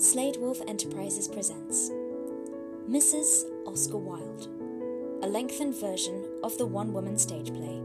Slade 0.00 0.38
Wolf 0.38 0.62
Enterprises 0.66 1.28
presents 1.28 1.90
Mrs. 2.88 3.44
Oscar 3.66 3.98
Wilde, 3.98 4.48
a 5.22 5.26
lengthened 5.26 5.74
version 5.74 6.24
of 6.42 6.56
the 6.56 6.64
one 6.64 6.94
woman 6.94 7.18
stage 7.18 7.52
play. 7.52 7.82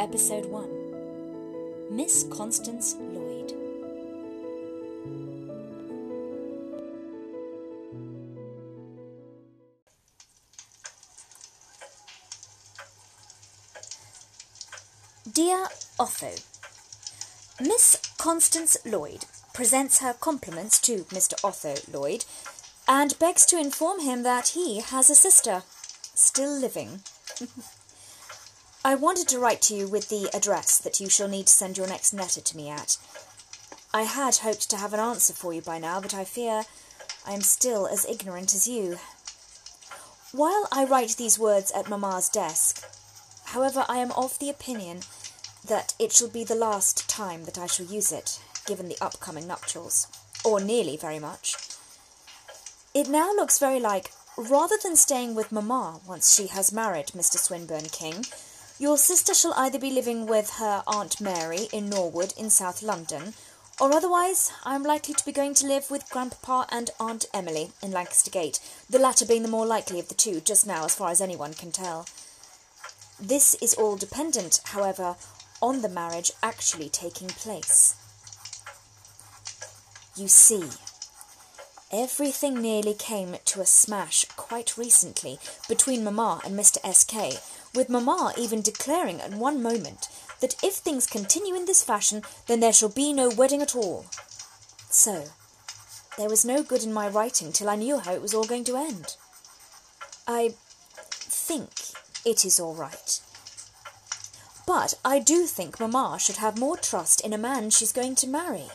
Episode 0.00 0.46
1 0.46 1.96
Miss 1.96 2.24
Constance 2.24 2.96
Lloyd. 2.98 3.52
Dear 15.32 15.68
Otho, 16.00 16.32
Miss 17.60 17.98
Constance 18.16 18.78
Lloyd 18.86 19.26
presents 19.52 19.98
her 19.98 20.14
compliments 20.14 20.80
to 20.80 21.04
Mr. 21.10 21.34
Otho 21.44 21.74
Lloyd 21.92 22.24
and 22.88 23.18
begs 23.18 23.44
to 23.46 23.58
inform 23.58 24.00
him 24.00 24.22
that 24.22 24.48
he 24.48 24.80
has 24.80 25.10
a 25.10 25.14
sister, 25.14 25.64
still 26.14 26.50
living. 26.50 27.00
I 28.84 28.94
wanted 28.94 29.28
to 29.28 29.38
write 29.38 29.60
to 29.62 29.74
you 29.74 29.86
with 29.88 30.08
the 30.08 30.30
address 30.34 30.78
that 30.78 31.00
you 31.00 31.10
shall 31.10 31.28
need 31.28 31.48
to 31.48 31.52
send 31.52 31.76
your 31.76 31.86
next 31.86 32.14
letter 32.14 32.40
to 32.40 32.56
me 32.56 32.70
at. 32.70 32.96
I 33.92 34.02
had 34.02 34.36
hoped 34.36 34.70
to 34.70 34.78
have 34.78 34.94
an 34.94 35.00
answer 35.00 35.34
for 35.34 35.52
you 35.52 35.60
by 35.60 35.78
now, 35.78 36.00
but 36.00 36.14
I 36.14 36.24
fear 36.24 36.62
I 37.26 37.32
am 37.32 37.42
still 37.42 37.86
as 37.86 38.06
ignorant 38.06 38.54
as 38.54 38.66
you. 38.66 38.96
While 40.32 40.66
I 40.72 40.84
write 40.84 41.16
these 41.18 41.38
words 41.38 41.70
at 41.72 41.90
Mamma's 41.90 42.30
desk, 42.30 42.82
however, 43.46 43.84
I 43.86 43.98
am 43.98 44.12
of 44.12 44.38
the 44.38 44.48
opinion 44.48 45.00
that 45.70 45.94
it 46.00 46.10
shall 46.10 46.28
be 46.28 46.42
the 46.42 46.54
last 46.56 47.08
time 47.08 47.44
that 47.44 47.56
I 47.56 47.66
shall 47.66 47.86
use 47.86 48.10
it, 48.10 48.40
given 48.66 48.88
the 48.88 48.98
upcoming 49.00 49.46
nuptials, 49.46 50.08
or 50.44 50.60
nearly 50.60 50.96
very 50.96 51.20
much. 51.20 51.54
It 52.92 53.08
now 53.08 53.32
looks 53.32 53.60
very 53.60 53.78
like, 53.78 54.10
rather 54.36 54.74
than 54.82 54.96
staying 54.96 55.36
with 55.36 55.52
Mamma 55.52 56.00
once 56.04 56.34
she 56.34 56.48
has 56.48 56.72
married 56.72 57.12
Mr. 57.14 57.38
Swinburne 57.38 57.88
King, 57.92 58.24
your 58.80 58.98
sister 58.98 59.32
shall 59.32 59.54
either 59.54 59.78
be 59.78 59.90
living 59.92 60.26
with 60.26 60.54
her 60.58 60.82
Aunt 60.88 61.20
Mary 61.20 61.68
in 61.72 61.88
Norwood 61.88 62.34
in 62.36 62.50
South 62.50 62.82
London, 62.82 63.34
or 63.80 63.94
otherwise 63.94 64.50
I 64.64 64.74
am 64.74 64.82
likely 64.82 65.14
to 65.14 65.24
be 65.24 65.30
going 65.30 65.54
to 65.54 65.68
live 65.68 65.88
with 65.88 66.10
Grandpapa 66.10 66.66
and 66.72 66.90
Aunt 66.98 67.26
Emily 67.32 67.70
in 67.80 67.92
Lancaster 67.92 68.30
Gate, 68.30 68.58
the 68.90 68.98
latter 68.98 69.24
being 69.24 69.42
the 69.42 69.48
more 69.48 69.66
likely 69.66 70.00
of 70.00 70.08
the 70.08 70.14
two 70.14 70.40
just 70.40 70.66
now 70.66 70.84
as 70.84 70.96
far 70.96 71.10
as 71.10 71.20
anyone 71.20 71.54
can 71.54 71.70
tell. 71.70 72.06
This 73.20 73.54
is 73.62 73.74
all 73.74 73.96
dependent, 73.96 74.60
however, 74.64 75.14
on 75.60 75.82
the 75.82 75.88
marriage 75.88 76.32
actually 76.42 76.88
taking 76.88 77.28
place. 77.28 77.94
You 80.16 80.28
see, 80.28 80.64
everything 81.92 82.60
nearly 82.60 82.94
came 82.94 83.36
to 83.46 83.60
a 83.60 83.66
smash 83.66 84.24
quite 84.36 84.76
recently 84.76 85.38
between 85.68 86.04
Mamma 86.04 86.40
and 86.44 86.58
Mr. 86.58 86.78
S.K., 86.84 87.38
with 87.74 87.88
Mamma 87.88 88.32
even 88.36 88.62
declaring 88.62 89.20
at 89.20 89.32
one 89.32 89.62
moment 89.62 90.08
that 90.40 90.56
if 90.62 90.74
things 90.74 91.06
continue 91.06 91.54
in 91.54 91.66
this 91.66 91.84
fashion, 91.84 92.22
then 92.46 92.60
there 92.60 92.72
shall 92.72 92.88
be 92.88 93.12
no 93.12 93.28
wedding 93.28 93.62
at 93.62 93.76
all. 93.76 94.06
So, 94.90 95.24
there 96.18 96.28
was 96.28 96.44
no 96.44 96.62
good 96.62 96.82
in 96.82 96.92
my 96.92 97.08
writing 97.08 97.52
till 97.52 97.70
I 97.70 97.76
knew 97.76 97.98
how 97.98 98.12
it 98.12 98.22
was 98.22 98.34
all 98.34 98.44
going 98.44 98.64
to 98.64 98.76
end. 98.76 99.16
I 100.26 100.54
think 100.92 101.70
it 102.24 102.44
is 102.44 102.58
all 102.58 102.74
right. 102.74 103.20
But 104.70 104.94
I 105.04 105.18
do 105.18 105.46
think 105.46 105.80
Mamma 105.80 106.16
should 106.20 106.36
have 106.36 106.56
more 106.56 106.76
trust 106.76 107.22
in 107.22 107.32
a 107.32 107.38
man 107.38 107.70
she's 107.70 107.90
going 107.90 108.14
to 108.14 108.28
marry. 108.28 108.68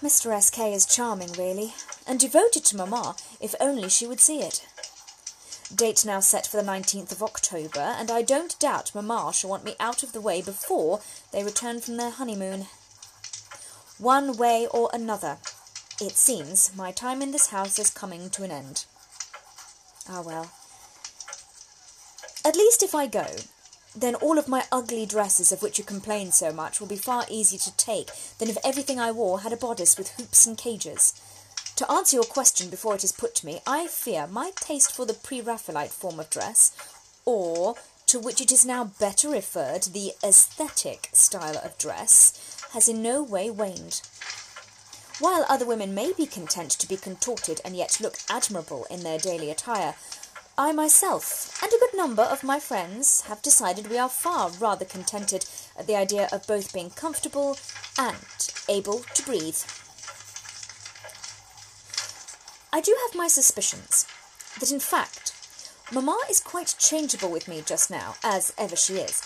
Mr. 0.00 0.32
S.K. 0.32 0.72
is 0.72 0.86
charming, 0.86 1.32
really, 1.32 1.74
and 2.06 2.18
devoted 2.18 2.64
to 2.64 2.76
Mamma, 2.78 3.14
if 3.38 3.54
only 3.60 3.90
she 3.90 4.06
would 4.06 4.20
see 4.20 4.40
it. 4.40 4.66
Date 5.72 6.06
now 6.06 6.20
set 6.20 6.46
for 6.46 6.56
the 6.56 6.62
19th 6.62 7.12
of 7.12 7.22
October, 7.22 7.80
and 7.80 8.10
I 8.10 8.22
don't 8.22 8.58
doubt 8.58 8.94
Mamma 8.94 9.32
shall 9.34 9.50
want 9.50 9.66
me 9.66 9.76
out 9.78 10.02
of 10.02 10.12
the 10.12 10.20
way 10.22 10.40
before 10.40 11.02
they 11.30 11.44
return 11.44 11.80
from 11.80 11.98
their 11.98 12.10
honeymoon. 12.10 12.64
One 13.98 14.34
way 14.38 14.66
or 14.70 14.88
another, 14.94 15.36
it 16.00 16.12
seems 16.12 16.74
my 16.74 16.90
time 16.90 17.20
in 17.20 17.32
this 17.32 17.48
house 17.48 17.78
is 17.78 17.90
coming 17.90 18.30
to 18.30 18.44
an 18.44 18.50
end. 18.50 18.86
Ah 20.08 20.22
well. 20.22 20.52
At 22.46 22.56
least 22.56 22.82
if 22.82 22.94
I 22.94 23.06
go, 23.06 23.26
then 23.96 24.14
all 24.16 24.38
of 24.38 24.48
my 24.48 24.64
ugly 24.70 25.06
dresses 25.06 25.50
of 25.50 25.62
which 25.62 25.78
you 25.78 25.84
complain 25.84 26.30
so 26.30 26.52
much 26.52 26.80
will 26.80 26.86
be 26.86 26.96
far 26.96 27.24
easier 27.30 27.58
to 27.58 27.76
take 27.76 28.10
than 28.38 28.48
if 28.48 28.58
everything 28.62 29.00
I 29.00 29.10
wore 29.10 29.40
had 29.40 29.52
a 29.52 29.56
bodice 29.56 29.96
with 29.96 30.10
hoops 30.16 30.46
and 30.46 30.58
cages. 30.58 31.14
To 31.76 31.90
answer 31.90 32.16
your 32.16 32.24
question 32.24 32.70
before 32.70 32.94
it 32.94 33.04
is 33.04 33.12
put 33.12 33.34
to 33.36 33.46
me, 33.46 33.60
I 33.66 33.86
fear 33.86 34.26
my 34.26 34.52
taste 34.56 34.92
for 34.92 35.04
the 35.04 35.14
pre-Raphaelite 35.14 35.90
form 35.90 36.20
of 36.20 36.30
dress, 36.30 36.72
or 37.24 37.74
to 38.06 38.18
which 38.18 38.40
it 38.40 38.52
is 38.52 38.64
now 38.64 38.84
better 38.98 39.28
referred, 39.28 39.82
the 39.82 40.12
aesthetic 40.22 41.10
style 41.12 41.58
of 41.62 41.76
dress, 41.76 42.62
has 42.72 42.88
in 42.88 43.02
no 43.02 43.22
way 43.22 43.50
waned. 43.50 44.00
While 45.18 45.46
other 45.48 45.66
women 45.66 45.94
may 45.94 46.12
be 46.12 46.26
content 46.26 46.70
to 46.72 46.88
be 46.88 46.96
contorted 46.96 47.60
and 47.64 47.74
yet 47.74 48.00
look 48.00 48.18
admirable 48.28 48.86
in 48.90 49.02
their 49.02 49.18
daily 49.18 49.50
attire, 49.50 49.94
I 50.58 50.72
myself, 50.72 51.62
and 51.62 51.70
a 51.70 51.78
good 51.78 51.94
number 51.94 52.22
of 52.22 52.42
my 52.42 52.58
friends, 52.58 53.20
have 53.22 53.42
decided 53.42 53.90
we 53.90 53.98
are 53.98 54.08
far 54.08 54.48
rather 54.48 54.86
contented 54.86 55.44
at 55.78 55.86
the 55.86 55.96
idea 55.96 56.30
of 56.32 56.46
both 56.46 56.72
being 56.72 56.88
comfortable 56.88 57.58
and 57.98 58.16
able 58.66 59.00
to 59.00 59.22
breathe. 59.22 59.58
I 62.72 62.80
do 62.80 62.96
have 63.04 63.14
my 63.14 63.28
suspicions 63.28 64.06
that, 64.58 64.72
in 64.72 64.80
fact, 64.80 65.34
Mamma 65.92 66.18
is 66.30 66.40
quite 66.40 66.74
changeable 66.78 67.30
with 67.30 67.48
me 67.48 67.62
just 67.64 67.90
now, 67.90 68.14
as 68.24 68.54
ever 68.56 68.76
she 68.76 68.94
is, 68.94 69.20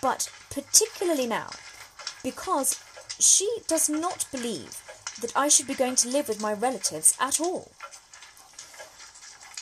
but 0.00 0.30
particularly 0.50 1.26
now, 1.26 1.50
because 2.22 2.80
she 3.18 3.58
does 3.66 3.88
not 3.88 4.26
believe 4.30 4.82
that 5.20 5.36
I 5.36 5.48
should 5.48 5.66
be 5.66 5.74
going 5.74 5.96
to 5.96 6.08
live 6.08 6.28
with 6.28 6.40
my 6.40 6.52
relatives 6.52 7.16
at 7.18 7.40
all. 7.40 7.72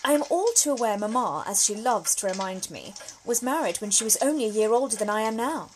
I 0.07 0.13
am 0.13 0.25
all 0.29 0.49
too 0.55 0.71
aware 0.71 0.99
Mamma, 0.99 1.45
as 1.47 1.65
she 1.65 1.75
loves 1.75 2.15
to 2.17 2.27
remind 2.27 2.71
me, 2.71 2.93
was 3.25 3.41
married 3.41 3.79
when 3.81 3.91
she 3.91 4.05
was 4.05 4.19
only 4.21 4.45
a 4.45 4.53
year 4.53 4.73
older 4.73 4.97
than 4.97 5.09
I 5.09 5.23
am 5.23 5.35
now. 5.35 5.71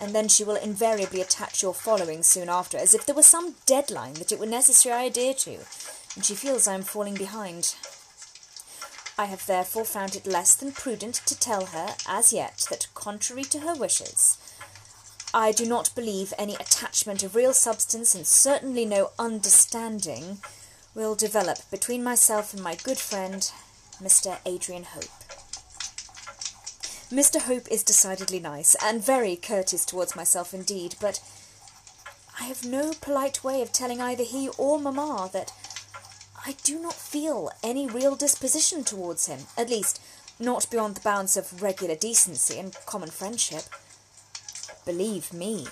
And 0.00 0.14
then 0.14 0.28
she 0.28 0.42
will 0.42 0.56
invariably 0.56 1.20
attach 1.20 1.62
your 1.62 1.74
following 1.74 2.22
soon 2.22 2.48
after, 2.48 2.78
as 2.78 2.94
if 2.94 3.04
there 3.04 3.14
were 3.14 3.22
some 3.22 3.56
deadline 3.66 4.14
that 4.14 4.32
it 4.32 4.40
were 4.40 4.46
necessary 4.46 4.94
I 4.94 5.02
adhere 5.02 5.34
to, 5.34 5.58
and 6.16 6.24
she 6.24 6.34
feels 6.34 6.66
I 6.66 6.74
am 6.74 6.82
falling 6.82 7.14
behind. 7.14 7.74
I 9.18 9.26
have 9.26 9.44
therefore 9.44 9.84
found 9.84 10.16
it 10.16 10.26
less 10.26 10.54
than 10.54 10.72
prudent 10.72 11.16
to 11.26 11.38
tell 11.38 11.66
her, 11.66 11.96
as 12.08 12.32
yet, 12.32 12.64
that 12.70 12.88
contrary 12.94 13.44
to 13.44 13.60
her 13.60 13.74
wishes, 13.74 14.38
I 15.34 15.52
do 15.52 15.64
not 15.64 15.94
believe 15.94 16.32
any 16.38 16.54
attachment 16.54 17.22
of 17.22 17.36
real 17.36 17.52
substance, 17.52 18.14
and 18.14 18.26
certainly 18.26 18.86
no 18.86 19.10
understanding, 19.18 20.38
will 20.94 21.14
develop 21.14 21.58
between 21.70 22.02
myself 22.02 22.52
and 22.52 22.62
my 22.62 22.74
good 22.74 22.98
friend, 22.98 23.52
Mr. 24.02 24.38
Adrian 24.44 24.84
Hope. 24.84 25.04
Mr. 27.10 27.40
Hope 27.40 27.66
is 27.70 27.82
decidedly 27.82 28.38
nice, 28.38 28.76
and 28.82 29.04
very 29.04 29.36
courteous 29.36 29.84
towards 29.84 30.14
myself 30.14 30.54
indeed, 30.54 30.94
but 31.00 31.20
I 32.40 32.44
have 32.44 32.64
no 32.64 32.92
polite 33.00 33.42
way 33.44 33.62
of 33.62 33.72
telling 33.72 34.00
either 34.00 34.24
he 34.24 34.48
or 34.56 34.78
Mamma 34.78 35.28
that 35.32 35.52
I 36.46 36.56
do 36.62 36.80
not 36.80 36.94
feel 36.94 37.50
any 37.62 37.86
real 37.86 38.16
disposition 38.16 38.84
towards 38.84 39.26
him, 39.26 39.40
at 39.56 39.68
least 39.68 40.00
not 40.38 40.70
beyond 40.70 40.94
the 40.94 41.02
bounds 41.02 41.36
of 41.36 41.62
regular 41.62 41.94
decency 41.94 42.58
and 42.58 42.74
common 42.86 43.10
friendship. 43.10 43.64
Believe 44.86 45.32
me, 45.32 45.66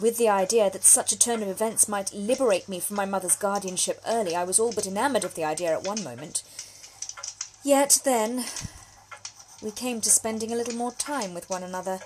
with 0.00 0.16
the 0.16 0.28
idea 0.28 0.70
that 0.70 0.84
such 0.84 1.12
a 1.12 1.18
turn 1.18 1.42
of 1.42 1.48
events 1.48 1.88
might 1.88 2.12
liberate 2.12 2.68
me 2.68 2.80
from 2.80 2.96
my 2.96 3.04
mother's 3.04 3.36
guardianship 3.36 4.00
early, 4.06 4.34
I 4.34 4.44
was 4.44 4.58
all 4.58 4.72
but 4.72 4.86
enamoured 4.86 5.24
of 5.24 5.34
the 5.34 5.44
idea 5.44 5.72
at 5.72 5.84
one 5.84 6.04
moment. 6.04 6.42
Yet 7.64 8.00
then, 8.04 8.44
we 9.62 9.70
came 9.70 10.00
to 10.00 10.10
spending 10.10 10.52
a 10.52 10.56
little 10.56 10.74
more 10.74 10.92
time 10.92 11.34
with 11.34 11.50
one 11.50 11.62
another, 11.62 11.98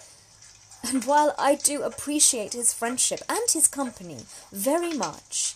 and 0.82 1.04
while 1.04 1.34
I 1.38 1.54
do 1.54 1.82
appreciate 1.82 2.54
his 2.54 2.72
friendship 2.72 3.20
and 3.28 3.50
his 3.52 3.68
company 3.68 4.24
very 4.50 4.94
much, 4.94 5.54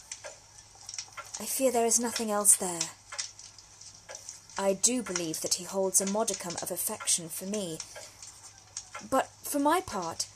I 1.40 1.44
fear 1.44 1.72
there 1.72 1.86
is 1.86 1.98
nothing 1.98 2.30
else 2.30 2.56
there. 2.56 2.80
I 4.58 4.72
do 4.72 5.02
believe 5.02 5.40
that 5.40 5.54
he 5.54 5.64
holds 5.64 6.00
a 6.00 6.10
modicum 6.10 6.54
of 6.62 6.70
affection 6.70 7.28
for 7.28 7.46
me, 7.46 7.78
but 9.10 9.28
for 9.42 9.58
my 9.58 9.80
part, 9.80 10.26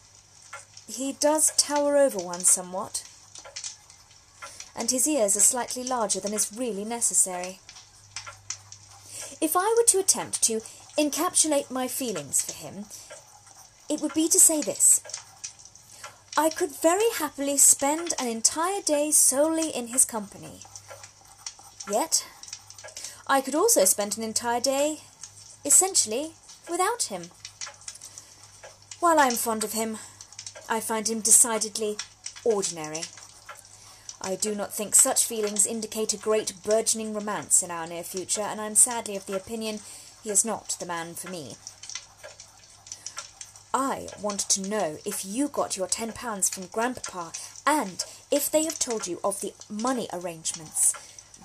he 0.91 1.13
does 1.13 1.53
tower 1.57 1.97
over 1.97 2.19
one 2.19 2.41
somewhat, 2.41 3.05
and 4.77 4.91
his 4.91 5.07
ears 5.07 5.37
are 5.37 5.41
slightly 5.41 5.85
larger 5.85 6.21
than 6.21 6.35
is 6.35 6.53
really 6.57 6.85
necessary. 6.85 7.61
If 9.41 9.57
I 9.57 9.75
were 9.77 9.87
to 9.89 9.99
attempt 9.99 10.43
to 10.45 10.61
encapsulate 10.99 11.71
my 11.71 11.89
feelings 11.89 12.43
for 12.43 12.53
him, 12.53 12.87
it 13.89 14.01
would 14.01 14.15
be 14.15 14.29
to 14.29 14.39
say 14.39 14.61
this. 14.61 15.03
I 16.37 16.49
could 16.49 16.71
very 16.71 17.11
happily 17.19 17.57
spend 17.57 18.15
an 18.19 18.29
entire 18.29 18.83
day 18.83 19.11
solely 19.11 19.71
in 19.71 19.89
his 19.89 20.05
company. 20.05 20.61
Yet, 21.91 22.25
I 23.27 23.41
could 23.41 23.55
also 23.55 23.85
spend 23.85 24.17
an 24.17 24.25
entire 24.25 24.61
day, 24.61 25.01
essentially, 25.65 26.33
without 26.71 27.05
him. 27.05 27.31
While 29.01 29.19
I 29.19 29.27
am 29.27 29.35
fond 29.35 29.65
of 29.65 29.73
him, 29.73 29.99
I 30.71 30.79
find 30.79 31.09
him 31.09 31.21
decidedly 31.21 31.99
ordinary. 32.45 33.03
I 34.23 34.37
do 34.37 34.55
not 34.55 34.73
think 34.73 34.95
such 34.95 35.27
feelings 35.27 35.67
indicate 35.67 36.13
a 36.13 36.17
great 36.17 36.53
burgeoning 36.65 37.13
romance 37.13 37.61
in 37.61 37.73
our 37.73 37.89
near 37.89 38.05
future, 38.05 38.43
and 38.43 38.61
I 38.61 38.67
am 38.67 38.77
sadly 38.77 39.17
of 39.17 39.27
the 39.27 39.37
opinion 39.37 39.81
he 40.23 40.31
is 40.31 40.45
not 40.45 40.77
the 40.79 40.87
man 40.87 41.15
for 41.15 41.29
me. 41.29 41.57
I 43.75 44.09
want 44.23 44.41
to 44.51 44.69
know 44.69 44.99
if 45.05 45.25
you 45.25 45.49
got 45.49 45.77
your 45.77 45.89
ten 45.89 46.13
pounds 46.13 46.49
from 46.49 46.67
Grandpapa, 46.67 47.33
and 47.67 48.05
if 48.31 48.49
they 48.49 48.65
have 48.65 48.79
told 48.79 49.09
you 49.09 49.19
of 49.25 49.41
the 49.41 49.55
money 49.69 50.07
arrangements. 50.13 50.95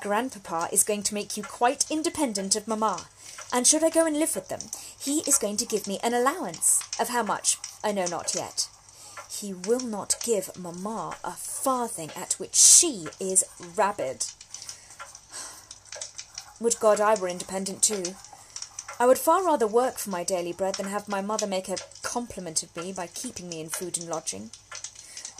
Grandpapa 0.02 0.70
is 0.72 0.84
going 0.84 1.02
to 1.04 1.14
make 1.16 1.36
you 1.36 1.42
quite 1.42 1.90
independent 1.90 2.56
of 2.56 2.68
Mamma, 2.68 3.08
and 3.52 3.66
should 3.66 3.84
I 3.84 3.90
go 3.90 4.06
and 4.06 4.20
live 4.20 4.36
with 4.36 4.50
them, 4.50 4.60
he 5.00 5.20
is 5.22 5.40
going 5.40 5.58
to 5.58 5.66
give 5.66 5.88
me 5.88 5.98
an 6.04 6.14
allowance. 6.14 6.84
Of 7.00 7.10
how 7.10 7.24
much, 7.24 7.58
I 7.84 7.92
know 7.92 8.06
not 8.06 8.36
yet. 8.36 8.68
He 9.30 9.54
will 9.54 9.82
not 9.82 10.16
give 10.24 10.58
Mamma 10.58 11.18
a 11.24 11.32
farthing 11.32 12.12
at 12.16 12.34
which 12.34 12.56
she 12.56 13.08
is 13.20 13.44
rabid. 13.76 14.26
Would 16.60 16.80
God 16.80 17.02
I 17.02 17.16
were 17.20 17.28
independent 17.28 17.84
too. 17.84 18.16
I 18.98 19.06
would 19.06 19.18
far 19.18 19.44
rather 19.44 19.68
work 19.68 19.98
for 19.98 20.10
my 20.10 20.24
daily 20.24 20.54
bread 20.54 20.76
than 20.76 20.88
have 20.88 21.10
my 21.10 21.22
mother 21.22 21.46
make 21.46 21.68
a 21.68 21.76
compliment 22.02 22.64
of 22.64 22.74
me 22.78 22.94
by 22.94 23.08
keeping 23.08 23.50
me 23.50 23.60
in 23.60 23.68
food 23.68 23.98
and 23.98 24.08
lodging. 24.08 24.52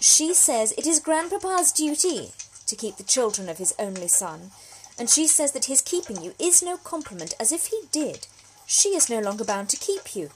She 0.02 0.34
says 0.34 0.74
it 0.78 0.86
is 0.86 1.00
Grandpapa's 1.00 1.72
duty 1.72 2.34
to 2.68 2.76
keep 2.76 2.98
the 2.98 3.04
children 3.04 3.48
of 3.48 3.60
his 3.60 3.74
only 3.80 4.10
son, 4.10 4.52
and 5.00 5.10
she 5.10 5.26
says 5.26 5.54
that 5.54 5.66
his 5.66 5.82
keeping 5.82 6.22
you 6.22 6.34
is 6.38 6.62
no 6.62 6.76
compliment, 6.76 7.34
as 7.40 7.54
if 7.54 7.68
he 7.68 7.84
did. 7.92 8.28
She 8.66 8.90
is 8.90 9.10
no 9.10 9.20
longer 9.20 9.46
bound 9.46 9.70
to 9.70 9.78
keep 9.78 10.16
you, 10.16 10.32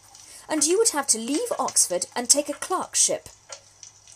and 0.48 0.64
you 0.64 0.78
would 0.78 0.90
have 0.90 1.08
to 1.08 1.18
leave 1.18 1.52
Oxford 1.60 2.06
and 2.16 2.30
take 2.30 2.48
a 2.48 2.54
clerkship. 2.54 3.28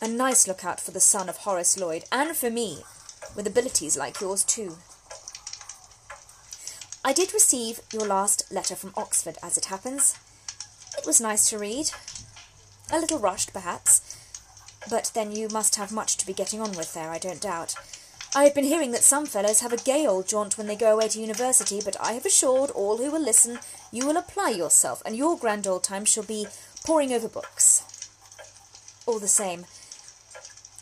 A 0.03 0.07
nice 0.09 0.49
lookout 0.49 0.81
for 0.81 0.91
the 0.91 0.99
son 0.99 1.29
of 1.29 1.37
Horace 1.37 1.79
Lloyd, 1.79 2.03
and 2.11 2.35
for 2.35 2.49
me, 2.49 2.79
with 3.37 3.47
abilities 3.47 3.95
like 3.95 4.19
yours 4.19 4.43
too. 4.43 4.75
I 7.05 7.13
did 7.13 7.33
receive 7.33 7.79
your 7.93 8.05
last 8.05 8.51
letter 8.51 8.75
from 8.75 8.91
Oxford, 8.97 9.37
as 9.41 9.57
it 9.57 9.67
happens. 9.67 10.19
It 10.97 11.07
was 11.07 11.21
nice 11.21 11.49
to 11.49 11.57
read. 11.57 11.91
A 12.91 12.99
little 12.99 13.17
rushed, 13.17 13.53
perhaps, 13.53 14.17
but 14.89 15.09
then 15.13 15.31
you 15.31 15.47
must 15.47 15.77
have 15.77 15.93
much 15.93 16.17
to 16.17 16.27
be 16.27 16.33
getting 16.33 16.59
on 16.59 16.73
with 16.73 16.93
there, 16.93 17.09
I 17.09 17.17
don't 17.17 17.39
doubt. 17.39 17.73
I 18.35 18.43
have 18.43 18.53
been 18.53 18.65
hearing 18.65 18.91
that 18.91 19.03
some 19.03 19.25
fellows 19.25 19.61
have 19.61 19.71
a 19.71 19.77
gay 19.77 20.05
old 20.05 20.27
jaunt 20.27 20.57
when 20.57 20.67
they 20.67 20.75
go 20.75 20.95
away 20.95 21.07
to 21.07 21.21
university, 21.21 21.79
but 21.81 21.95
I 22.01 22.11
have 22.11 22.25
assured 22.25 22.71
all 22.71 22.97
who 22.97 23.09
will 23.09 23.23
listen 23.23 23.59
you 23.89 24.05
will 24.05 24.17
apply 24.17 24.49
yourself, 24.49 25.01
and 25.05 25.15
your 25.15 25.37
grand 25.37 25.65
old 25.65 25.85
time 25.85 26.03
shall 26.03 26.23
be 26.23 26.47
poring 26.85 27.13
over 27.13 27.29
books. 27.29 27.83
All 29.05 29.19
the 29.19 29.29
same, 29.29 29.65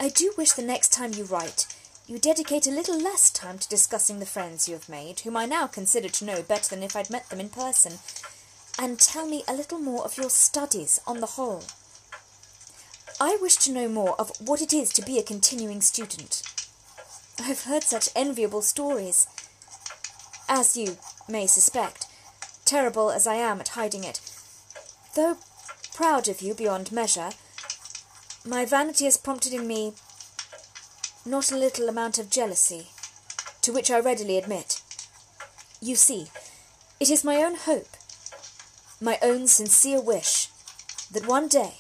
I 0.02 0.10
do 0.10 0.34
wish 0.36 0.54
the 0.54 0.64
next 0.64 0.92
time 0.92 1.14
you 1.14 1.26
write 1.26 1.68
you 2.08 2.18
dedicate 2.18 2.66
a 2.66 2.72
little 2.72 3.00
less 3.00 3.30
time 3.30 3.60
to 3.60 3.70
discussing 3.70 4.18
the 4.18 4.26
friends 4.26 4.68
you 4.68 4.74
have 4.74 4.90
made, 4.90 5.20
whom 5.20 5.38
I 5.38 5.46
now 5.46 5.68
consider 5.68 6.10
to 6.10 6.26
know 6.26 6.42
better 6.42 6.68
than 6.68 6.84
if 6.84 6.96
I'd 6.96 7.12
met 7.12 7.30
them 7.30 7.40
in 7.40 7.50
person, 7.50 8.00
and 8.80 9.00
tell 9.00 9.28
me 9.28 9.44
a 9.48 9.54
little 9.54 9.78
more 9.78 10.04
of 10.04 10.18
your 10.18 10.32
studies 10.32 11.00
on 11.06 11.20
the 11.22 11.38
whole. 11.38 11.64
I 13.20 13.38
wish 13.40 13.58
to 13.58 13.72
know 13.72 13.88
more 13.88 14.20
of 14.20 14.32
what 14.44 14.60
it 14.60 14.74
is 14.74 14.92
to 14.94 15.06
be 15.06 15.20
a 15.20 15.24
continuing 15.24 15.82
student. 15.82 16.42
I 17.40 17.44
have 17.44 17.66
heard 17.66 17.84
such 17.84 18.10
enviable 18.16 18.64
stories. 18.64 19.28
As 20.50 20.76
you 20.76 20.98
may 21.30 21.46
suspect, 21.46 22.08
terrible 22.66 23.12
as 23.12 23.28
I 23.28 23.36
am 23.36 23.62
at 23.62 23.70
hiding 23.70 24.04
it, 24.04 24.20
though 25.16 25.38
proud 25.94 26.28
of 26.28 26.42
you 26.42 26.56
beyond 26.56 26.92
measure, 26.92 27.30
my 28.46 28.66
vanity 28.66 29.06
has 29.06 29.18
prompted 29.18 29.54
in 29.54 29.68
me 29.68 29.94
not 31.26 31.52
a 31.52 31.58
little 31.58 31.88
amount 31.88 32.18
of 32.18 32.32
jealousy, 32.32 32.88
to 33.62 33.72
which 33.72 33.92
I 33.92 34.00
readily 34.00 34.38
admit. 34.38 34.82
You 35.80 35.96
see, 35.96 36.28
it 37.00 37.12
is 37.12 37.24
my 37.24 37.38
own 37.38 37.56
hope, 37.56 37.90
my 39.00 39.20
own 39.22 39.46
sincere 39.46 40.02
wish, 40.02 40.48
that 41.12 41.28
one 41.28 41.48
day 41.48 41.76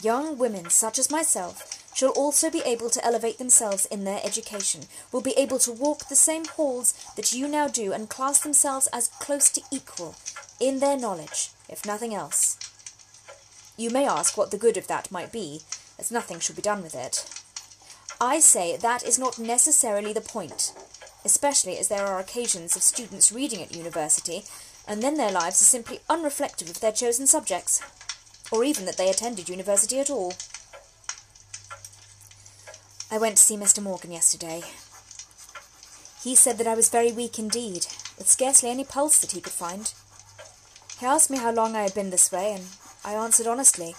young 0.00 0.38
women 0.38 0.70
such 0.70 0.98
as 0.98 1.10
myself 1.10 1.68
shall 1.94 2.10
also 2.10 2.50
be 2.50 2.62
able 2.64 2.88
to 2.88 3.04
elevate 3.04 3.36
themselves 3.36 3.84
in 3.86 4.04
their 4.04 4.20
education, 4.24 4.82
will 5.12 5.20
be 5.20 5.34
able 5.36 5.58
to 5.58 5.70
walk 5.70 6.08
the 6.08 6.16
same 6.16 6.46
halls 6.46 6.94
that 7.16 7.34
you 7.34 7.46
now 7.46 7.68
do, 7.68 7.92
and 7.92 8.08
class 8.08 8.40
themselves 8.40 8.88
as 8.94 9.08
close 9.20 9.50
to 9.50 9.60
equal 9.70 10.14
in 10.58 10.80
their 10.80 10.96
knowledge, 10.96 11.50
if 11.68 11.84
nothing 11.84 12.14
else. 12.14 12.58
You 13.76 13.90
may 13.90 14.06
ask 14.06 14.38
what 14.38 14.50
the 14.50 14.58
good 14.58 14.78
of 14.78 14.86
that 14.86 15.12
might 15.12 15.30
be, 15.30 15.60
as 15.98 16.10
nothing 16.10 16.40
should 16.40 16.56
be 16.56 16.62
done 16.62 16.82
with 16.82 16.94
it. 16.94 17.24
I 18.20 18.40
say 18.40 18.76
that 18.76 19.04
is 19.04 19.18
not 19.18 19.38
necessarily 19.38 20.12
the 20.12 20.20
point, 20.20 20.72
especially 21.24 21.78
as 21.78 21.88
there 21.88 22.06
are 22.06 22.20
occasions 22.20 22.76
of 22.76 22.82
students 22.82 23.32
reading 23.32 23.62
at 23.62 23.74
university, 23.74 24.44
and 24.86 25.02
then 25.02 25.16
their 25.16 25.32
lives 25.32 25.60
are 25.60 25.64
simply 25.64 26.00
unreflective 26.08 26.70
of 26.70 26.80
their 26.80 26.92
chosen 26.92 27.26
subjects, 27.26 27.82
or 28.50 28.64
even 28.64 28.84
that 28.84 28.96
they 28.96 29.10
attended 29.10 29.48
university 29.48 29.98
at 29.98 30.10
all. 30.10 30.34
I 33.10 33.18
went 33.18 33.36
to 33.36 33.42
see 33.42 33.56
Mr. 33.56 33.82
Morgan 33.82 34.12
yesterday. 34.12 34.62
He 36.22 36.34
said 36.34 36.58
that 36.58 36.66
I 36.66 36.74
was 36.74 36.88
very 36.88 37.12
weak 37.12 37.38
indeed, 37.38 37.86
with 38.16 38.28
scarcely 38.28 38.70
any 38.70 38.84
pulse 38.84 39.18
that 39.18 39.32
he 39.32 39.40
could 39.40 39.52
find. 39.52 39.92
He 41.00 41.06
asked 41.06 41.30
me 41.30 41.38
how 41.38 41.50
long 41.50 41.74
I 41.74 41.82
had 41.82 41.94
been 41.94 42.10
this 42.10 42.30
way, 42.30 42.54
and 42.54 42.64
I 43.04 43.14
answered 43.14 43.48
honestly 43.48 43.96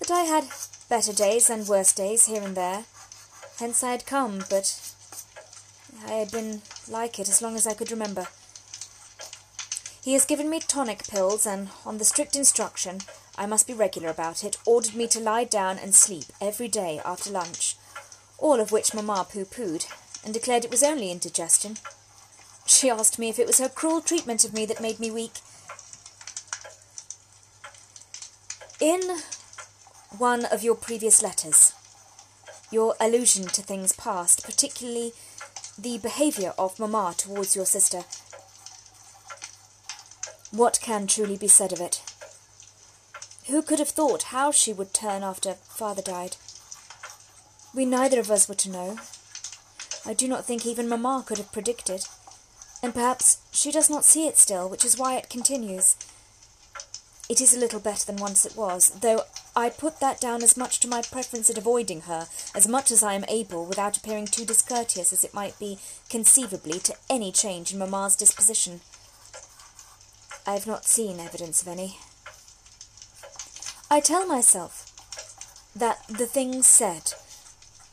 that 0.00 0.10
I 0.10 0.22
had 0.22 0.44
better 0.88 1.12
days 1.12 1.50
and 1.50 1.68
worse 1.68 1.92
days 1.92 2.26
here 2.26 2.42
and 2.42 2.56
there, 2.56 2.84
Hence 3.58 3.82
I 3.82 3.92
had 3.92 4.04
come, 4.04 4.44
but 4.50 4.78
I 6.06 6.12
had 6.12 6.30
been 6.30 6.60
like 6.90 7.18
it 7.18 7.26
as 7.26 7.40
long 7.40 7.56
as 7.56 7.66
I 7.66 7.72
could 7.72 7.90
remember. 7.90 8.26
He 10.04 10.12
has 10.12 10.26
given 10.26 10.50
me 10.50 10.60
tonic 10.60 11.08
pills, 11.08 11.46
and 11.46 11.70
on 11.86 11.96
the 11.96 12.04
strict 12.04 12.36
instruction, 12.36 13.00
I 13.38 13.46
must 13.46 13.66
be 13.66 13.72
regular 13.72 14.10
about 14.10 14.44
it, 14.44 14.58
ordered 14.66 14.94
me 14.94 15.06
to 15.08 15.20
lie 15.20 15.44
down 15.44 15.78
and 15.78 15.94
sleep 15.94 16.26
every 16.38 16.68
day 16.68 17.00
after 17.02 17.30
lunch, 17.30 17.76
all 18.36 18.60
of 18.60 18.72
which 18.72 18.92
Mamma 18.92 19.26
pooh-poohed, 19.30 19.86
and 20.22 20.34
declared 20.34 20.66
it 20.66 20.70
was 20.70 20.82
only 20.82 21.10
indigestion. 21.10 21.78
She 22.66 22.90
asked 22.90 23.18
me 23.18 23.30
if 23.30 23.38
it 23.38 23.46
was 23.46 23.58
her 23.58 23.70
cruel 23.70 24.02
treatment 24.02 24.44
of 24.44 24.52
me 24.52 24.66
that 24.66 24.82
made 24.82 25.00
me 25.00 25.10
weak. 25.10 25.32
In 28.80 29.00
one 30.18 30.46
of 30.46 30.62
your 30.62 30.74
previous 30.74 31.22
letters, 31.22 31.74
your 32.70 32.94
allusion 32.98 33.46
to 33.46 33.62
things 33.62 33.92
past, 33.92 34.44
particularly 34.44 35.12
the 35.78 35.98
behaviour 35.98 36.54
of 36.58 36.78
Mamma 36.78 37.14
towards 37.16 37.54
your 37.54 37.66
sister. 37.66 38.04
What 40.50 40.78
can 40.80 41.06
truly 41.06 41.36
be 41.36 41.48
said 41.48 41.72
of 41.72 41.80
it? 41.80 42.02
Who 43.48 43.60
could 43.62 43.78
have 43.78 43.90
thought 43.90 44.34
how 44.34 44.50
she 44.50 44.72
would 44.72 44.94
turn 44.94 45.22
after 45.22 45.54
father 45.54 46.02
died? 46.02 46.36
We 47.74 47.84
neither 47.84 48.18
of 48.18 48.30
us 48.30 48.48
were 48.48 48.54
to 48.54 48.70
know. 48.70 48.98
I 50.06 50.14
do 50.14 50.26
not 50.28 50.46
think 50.46 50.64
even 50.64 50.88
Mamma 50.88 51.24
could 51.26 51.38
have 51.38 51.52
predicted, 51.52 52.06
and 52.82 52.94
perhaps 52.94 53.38
she 53.50 53.70
does 53.70 53.90
not 53.90 54.04
see 54.04 54.26
it 54.26 54.38
still, 54.38 54.68
which 54.68 54.84
is 54.84 54.96
why 54.96 55.16
it 55.16 55.28
continues. 55.28 55.96
It 57.28 57.40
is 57.40 57.54
a 57.54 57.58
little 57.58 57.80
better 57.80 58.06
than 58.06 58.16
once 58.16 58.46
it 58.46 58.56
was, 58.56 58.90
though 58.90 59.22
I 59.56 59.68
put 59.68 59.98
that 59.98 60.20
down 60.20 60.42
as 60.44 60.56
much 60.56 60.78
to 60.80 60.88
my 60.88 61.02
preference 61.02 61.50
at 61.50 61.58
avoiding 61.58 62.02
her, 62.02 62.28
as 62.54 62.68
much 62.68 62.92
as 62.92 63.02
I 63.02 63.14
am 63.14 63.24
able, 63.26 63.64
without 63.64 63.96
appearing 63.96 64.26
too 64.26 64.44
discourteous 64.44 65.12
as 65.12 65.24
it 65.24 65.34
might 65.34 65.58
be, 65.58 65.78
conceivably, 66.08 66.78
to 66.80 66.94
any 67.10 67.32
change 67.32 67.72
in 67.72 67.80
mamma's 67.80 68.14
disposition. 68.14 68.80
I 70.46 70.52
have 70.52 70.68
not 70.68 70.84
seen 70.84 71.18
evidence 71.18 71.62
of 71.62 71.68
any. 71.68 71.98
I 73.90 73.98
tell 73.98 74.26
myself 74.26 74.92
that 75.74 76.06
the 76.06 76.26
things 76.26 76.66
said, 76.66 77.14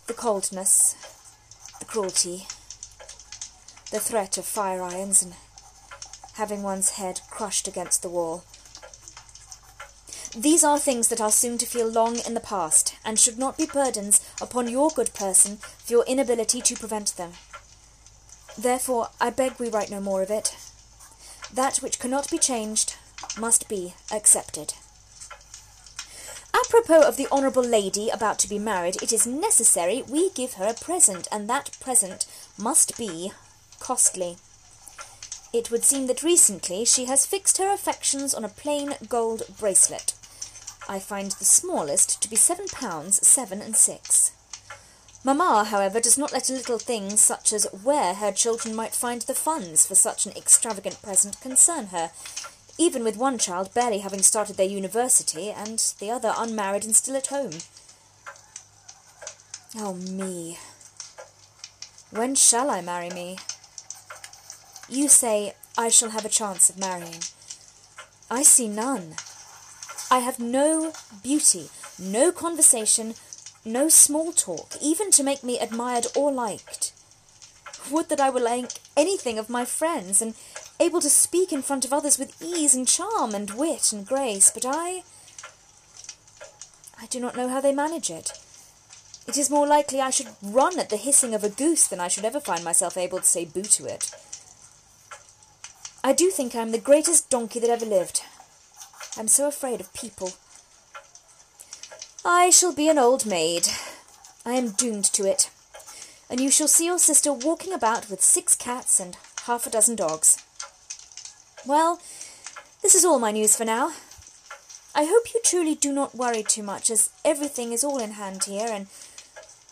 the 0.05 0.13
coldness, 0.13 0.95
the 1.79 1.85
cruelty, 1.85 2.45
the 3.89 3.99
threat 3.99 4.37
of 4.37 4.45
fire 4.45 4.83
irons 4.83 5.23
and 5.23 5.33
having 6.33 6.61
one's 6.61 6.91
head 6.91 7.21
crushed 7.31 7.67
against 7.67 8.03
the 8.03 8.09
wall, 8.09 8.43
these 10.35 10.63
are 10.63 10.79
things 10.79 11.09
that 11.09 11.21
are 11.21 11.31
soon 11.31 11.59
to 11.59 11.65
feel 11.65 11.87
long 11.87 12.17
in 12.25 12.33
the 12.33 12.39
past, 12.39 12.95
and 13.05 13.19
should 13.19 13.37
not 13.37 13.55
be 13.55 13.67
burdens 13.67 14.19
upon 14.41 14.67
your 14.67 14.89
good 14.89 15.13
person 15.13 15.57
for 15.57 15.93
your 15.93 16.05
inability 16.05 16.59
to 16.61 16.75
prevent 16.75 17.15
them. 17.17 17.33
Therefore, 18.57 19.09
I 19.21 19.29
beg 19.29 19.59
we 19.59 19.69
write 19.69 19.91
no 19.91 20.01
more 20.01 20.23
of 20.23 20.31
it. 20.31 20.57
That 21.53 21.77
which 21.77 21.99
cannot 21.99 22.31
be 22.31 22.39
changed 22.39 22.95
must 23.39 23.69
be 23.69 23.93
accepted. 24.11 24.73
Apropos 26.51 27.07
of 27.07 27.17
the 27.17 27.27
Honourable 27.31 27.63
Lady 27.63 28.09
about 28.09 28.39
to 28.39 28.49
be 28.49 28.57
married, 28.57 29.01
it 29.03 29.13
is 29.13 29.27
necessary 29.27 30.01
we 30.01 30.31
give 30.31 30.53
her 30.53 30.65
a 30.65 30.73
present, 30.73 31.27
and 31.31 31.47
that 31.47 31.77
present 31.79 32.25
must 32.57 32.97
be 32.97 33.31
costly. 33.79 34.37
It 35.51 35.69
would 35.69 35.83
seem 35.83 36.07
that 36.07 36.23
recently 36.23 36.85
she 36.85 37.05
has 37.05 37.27
fixed 37.27 37.59
her 37.59 37.71
affections 37.71 38.33
on 38.33 38.43
a 38.43 38.49
plain 38.49 38.95
gold 39.07 39.43
bracelet. 39.59 40.15
I 40.87 40.99
find 40.99 41.31
the 41.31 41.45
smallest 41.45 42.21
to 42.21 42.29
be 42.29 42.35
seven 42.35 42.67
pounds 42.67 43.25
seven 43.25 43.61
and 43.61 43.75
six. 43.75 44.31
Mamma, 45.23 45.63
however, 45.63 46.01
does 46.01 46.17
not 46.17 46.33
let 46.33 46.49
a 46.49 46.53
little 46.53 46.77
thing 46.77 47.11
such 47.11 47.53
as 47.53 47.65
where 47.83 48.15
her 48.15 48.31
children 48.31 48.75
might 48.75 48.93
find 48.93 49.21
the 49.21 49.33
funds 49.33 49.87
for 49.87 49.95
such 49.95 50.25
an 50.25 50.33
extravagant 50.35 51.01
present 51.01 51.39
concern 51.39 51.87
her, 51.87 52.11
even 52.77 53.03
with 53.03 53.15
one 53.15 53.37
child 53.37 53.73
barely 53.73 53.99
having 53.99 54.21
started 54.21 54.57
their 54.57 54.67
university 54.67 55.49
and 55.49 55.79
the 55.99 56.11
other 56.11 56.33
unmarried 56.37 56.83
and 56.83 56.95
still 56.95 57.15
at 57.15 57.27
home. 57.27 57.53
Oh, 59.77 59.93
me. 59.93 60.57
When 62.11 62.35
shall 62.35 62.69
I 62.69 62.81
marry 62.81 63.09
me? 63.09 63.37
You 64.89 65.07
say 65.07 65.55
I 65.77 65.87
shall 65.87 66.09
have 66.09 66.25
a 66.25 66.29
chance 66.29 66.69
of 66.69 66.77
marrying. 66.77 67.21
I 68.29 68.43
see 68.43 68.67
none. 68.67 69.15
I 70.13 70.19
have 70.19 70.37
no 70.37 70.93
beauty, 71.23 71.69
no 71.97 72.31
conversation, 72.31 73.15
no 73.65 73.89
small 73.89 74.31
talk, 74.31 74.75
even 74.79 75.09
to 75.09 75.23
make 75.23 75.43
me 75.43 75.57
admired 75.57 76.05
or 76.15 76.31
liked. 76.31 76.93
Would 77.89 78.09
that 78.09 78.19
I 78.19 78.29
were 78.29 78.39
like 78.39 78.73
anything 78.95 79.39
of 79.39 79.49
my 79.49 79.65
friends, 79.65 80.21
and 80.21 80.35
able 80.79 81.01
to 81.01 81.09
speak 81.09 81.51
in 81.51 81.63
front 81.63 81.83
of 81.83 81.91
others 81.91 82.19
with 82.19 82.39
ease 82.39 82.75
and 82.75 82.87
charm 82.87 83.33
and 83.33 83.55
wit 83.55 83.91
and 83.91 84.05
grace, 84.05 84.51
but 84.53 84.65
I. 84.67 85.01
I 87.01 87.07
do 87.07 87.19
not 87.19 87.35
know 87.35 87.49
how 87.49 87.59
they 87.59 87.73
manage 87.73 88.11
it. 88.11 88.33
It 89.27 89.35
is 89.35 89.49
more 89.49 89.65
likely 89.65 89.99
I 89.99 90.11
should 90.11 90.29
run 90.43 90.77
at 90.77 90.91
the 90.91 90.97
hissing 90.97 91.33
of 91.33 91.43
a 91.43 91.49
goose 91.49 91.87
than 91.87 91.99
I 91.99 92.07
should 92.07 92.23
ever 92.23 92.39
find 92.39 92.63
myself 92.63 92.97
able 92.97 93.17
to 93.17 93.25
say 93.25 93.45
boo 93.45 93.63
to 93.63 93.87
it. 93.87 94.11
I 96.03 96.13
do 96.13 96.29
think 96.29 96.53
I 96.53 96.61
am 96.61 96.71
the 96.71 96.77
greatest 96.77 97.31
donkey 97.31 97.59
that 97.61 97.71
ever 97.71 97.87
lived. 97.87 98.21
I 99.15 99.19
am 99.19 99.27
so 99.27 99.47
afraid 99.47 99.79
of 99.79 99.93
people. 99.93 100.31
I 102.25 102.49
shall 102.49 102.73
be 102.73 102.89
an 102.89 102.97
old 102.97 103.25
maid. 103.25 103.67
I 104.45 104.53
am 104.53 104.71
doomed 104.71 105.05
to 105.13 105.25
it. 105.25 105.51
And 106.29 106.39
you 106.39 106.49
shall 106.49 106.67
see 106.67 106.85
your 106.85 106.97
sister 106.97 107.31
walking 107.31 107.73
about 107.73 108.09
with 108.09 108.23
six 108.23 108.55
cats 108.55 108.99
and 108.99 109.17
half 109.45 109.67
a 109.67 109.69
dozen 109.69 109.95
dogs. 109.95 110.43
Well, 111.65 112.01
this 112.81 112.95
is 112.95 113.05
all 113.05 113.19
my 113.19 113.31
news 113.31 113.55
for 113.55 113.65
now. 113.65 113.93
I 114.95 115.05
hope 115.05 115.33
you 115.33 115.41
truly 115.43 115.75
do 115.75 115.93
not 115.93 116.15
worry 116.15 116.43
too 116.43 116.63
much, 116.63 116.89
as 116.89 117.09
everything 117.23 117.71
is 117.71 117.83
all 117.83 117.99
in 117.99 118.11
hand 118.11 118.45
here, 118.45 118.67
and 118.69 118.87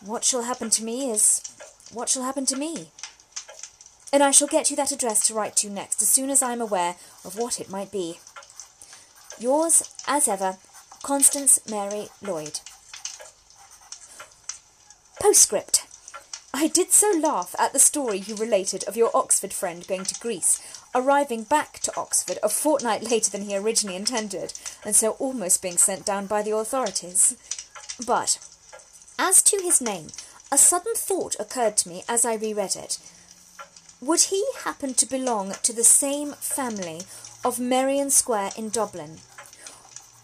what 0.04 0.24
shall 0.24 0.42
happen 0.42 0.70
to 0.70 0.84
me 0.84 1.10
is 1.10 1.42
what 1.92 2.08
shall 2.08 2.22
happen 2.22 2.46
to 2.46 2.56
me. 2.56 2.88
And 4.12 4.22
I 4.22 4.30
shall 4.30 4.48
get 4.48 4.70
you 4.70 4.76
that 4.76 4.92
address 4.92 5.26
to 5.26 5.34
write 5.34 5.56
to 5.56 5.70
next, 5.70 6.00
as 6.00 6.08
soon 6.08 6.30
as 6.30 6.42
I 6.42 6.52
am 6.52 6.60
aware 6.60 6.96
of 7.24 7.36
what 7.36 7.60
it 7.60 7.70
might 7.70 7.90
be. 7.90 8.18
Yours, 9.42 9.92
as 10.06 10.28
ever, 10.28 10.56
Constance 11.02 11.58
Mary 11.68 12.06
Lloyd. 12.22 12.60
Postscript. 15.20 15.84
I 16.54 16.68
did 16.68 16.92
so 16.92 17.10
laugh 17.20 17.56
at 17.58 17.72
the 17.72 17.80
story 17.80 18.18
you 18.18 18.36
related 18.36 18.84
of 18.84 18.96
your 18.96 19.10
Oxford 19.12 19.52
friend 19.52 19.84
going 19.84 20.04
to 20.04 20.20
Greece 20.20 20.62
arriving 20.94 21.42
back 21.42 21.80
to 21.80 21.96
Oxford 21.96 22.38
a 22.40 22.48
fortnight 22.48 23.10
later 23.10 23.32
than 23.32 23.42
he 23.42 23.56
originally 23.56 23.96
intended, 23.96 24.52
and 24.84 24.94
so 24.94 25.12
almost 25.18 25.60
being 25.60 25.76
sent 25.76 26.06
down 26.06 26.26
by 26.26 26.42
the 26.42 26.54
authorities. 26.54 27.36
But, 28.06 28.38
as 29.18 29.42
to 29.42 29.60
his 29.60 29.80
name, 29.80 30.08
a 30.52 30.58
sudden 30.58 30.94
thought 30.94 31.34
occurred 31.40 31.76
to 31.78 31.88
me 31.88 32.04
as 32.08 32.24
I 32.24 32.34
reread 32.34 32.76
it. 32.76 33.00
Would 34.00 34.20
he 34.20 34.44
happen 34.62 34.94
to 34.94 35.06
belong 35.06 35.54
to 35.64 35.72
the 35.72 35.82
same 35.82 36.30
family 36.34 37.00
of 37.44 37.58
Merrion 37.58 38.10
Square 38.10 38.50
in 38.56 38.68
Dublin? 38.68 39.18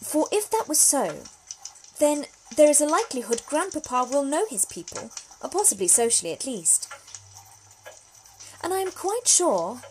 For 0.08 0.26
if 0.32 0.48
that 0.48 0.64
was 0.66 0.80
so, 0.80 1.18
then 1.98 2.24
there 2.56 2.70
is 2.70 2.80
a 2.80 2.86
likelihood 2.86 3.42
Grandpapa 3.46 4.08
will 4.10 4.24
know 4.24 4.46
his 4.48 4.64
people, 4.64 5.10
or 5.42 5.50
possibly 5.50 5.86
socially 5.86 6.32
at 6.32 6.46
least. 6.46 6.88
And 8.64 8.72
I 8.72 8.78
am 8.78 8.90
quite 8.90 9.28
sure 9.28 9.82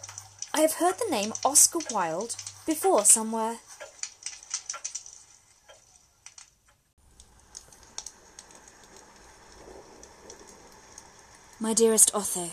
I 0.56 0.62
have 0.62 0.74
heard 0.74 0.96
the 0.98 1.12
name 1.12 1.34
Oscar 1.46 1.78
Wilde 1.92 2.36
before 2.66 3.06
somewhere. 3.06 3.58
My 11.60 11.76
dearest 11.76 12.10
Otho, 12.16 12.50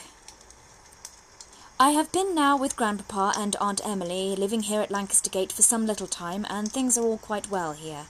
I 1.85 1.91
have 1.91 2.11
been 2.13 2.35
now 2.35 2.57
with 2.57 2.77
Grandpapa 2.77 3.35
and 3.39 3.57
Aunt 3.61 3.83
Emily 3.85 4.35
living 4.35 4.63
here 4.63 4.81
at 4.81 4.91
Lancaster 4.91 5.29
Gate 5.29 5.53
for 5.53 5.61
some 5.61 5.85
little 5.85 6.07
time, 6.07 6.47
and 6.49 6.73
things 6.73 6.97
are 6.97 7.05
all 7.05 7.19
quite 7.19 7.51
well 7.51 7.75
here. 7.75 8.07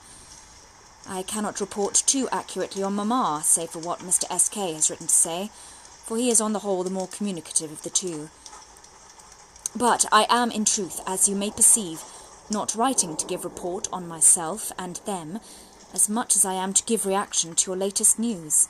I 1.08 1.24
cannot 1.24 1.60
report 1.60 1.94
too 2.06 2.28
accurately 2.30 2.84
on 2.84 2.94
Mamma, 2.94 3.40
save 3.42 3.70
for 3.70 3.80
what 3.80 3.98
Mr. 3.98 4.26
S.K. 4.30 4.74
has 4.74 4.90
written 4.90 5.08
to 5.08 5.12
say, 5.12 5.50
for 6.04 6.16
he 6.16 6.30
is 6.30 6.40
on 6.40 6.52
the 6.52 6.60
whole 6.60 6.84
the 6.84 6.88
more 6.88 7.08
communicative 7.08 7.72
of 7.72 7.82
the 7.82 7.90
two. 7.90 8.30
But 9.74 10.06
I 10.12 10.28
am 10.30 10.52
in 10.52 10.64
truth, 10.64 11.00
as 11.04 11.28
you 11.28 11.34
may 11.34 11.50
perceive, 11.50 12.04
not 12.48 12.76
writing 12.76 13.16
to 13.16 13.26
give 13.26 13.42
report 13.42 13.88
on 13.92 14.06
myself 14.06 14.70
and 14.78 15.00
them, 15.04 15.40
as 15.92 16.08
much 16.08 16.36
as 16.36 16.44
I 16.44 16.54
am 16.54 16.74
to 16.74 16.84
give 16.84 17.06
reaction 17.06 17.56
to 17.56 17.72
your 17.72 17.76
latest 17.76 18.20
news. 18.20 18.68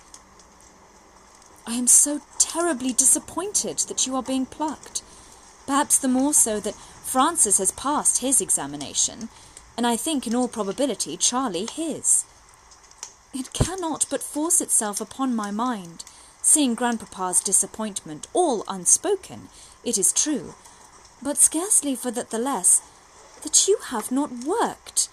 I 1.66 1.75
am 1.75 1.88
so 1.88 2.23
terribly 2.54 2.92
disappointed 2.92 3.78
that 3.88 4.06
you 4.06 4.14
are 4.14 4.23
being 4.23 4.46
plucked. 4.46 5.02
Perhaps 5.66 5.99
the 5.99 6.06
more 6.06 6.32
so 6.32 6.61
that 6.61 6.76
Francis 7.02 7.58
has 7.58 7.73
passed 7.73 8.18
his 8.18 8.40
examination, 8.40 9.28
and 9.76 9.84
I 9.84 9.96
think 9.96 10.25
in 10.25 10.37
all 10.37 10.46
probability 10.46 11.16
Charlie 11.16 11.66
his. 11.66 12.25
It 13.32 13.52
cannot 13.52 14.06
but 14.08 14.23
force 14.23 14.61
itself 14.61 15.00
upon 15.00 15.34
my 15.34 15.50
mind, 15.50 16.04
seeing 16.42 16.76
Grandpapa's 16.76 17.40
disappointment, 17.40 18.28
all 18.32 18.62
unspoken, 18.68 19.49
it 19.82 19.99
is 19.99 20.12
true, 20.12 20.54
but 21.20 21.37
scarcely 21.37 21.96
for 21.96 22.12
that 22.12 22.30
the 22.30 22.38
less, 22.38 22.82
that 23.42 23.66
you 23.66 23.78
have 23.87 24.12
not 24.12 24.30
worked, 24.46 25.08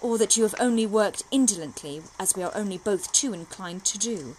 or 0.00 0.16
that 0.16 0.38
you 0.38 0.42
have 0.44 0.54
only 0.58 0.86
worked 0.86 1.22
indolently, 1.30 2.00
as 2.18 2.34
we 2.34 2.42
are 2.42 2.52
only 2.54 2.78
both 2.78 3.12
too 3.12 3.34
inclined 3.34 3.84
to 3.84 3.98
do. 3.98 4.36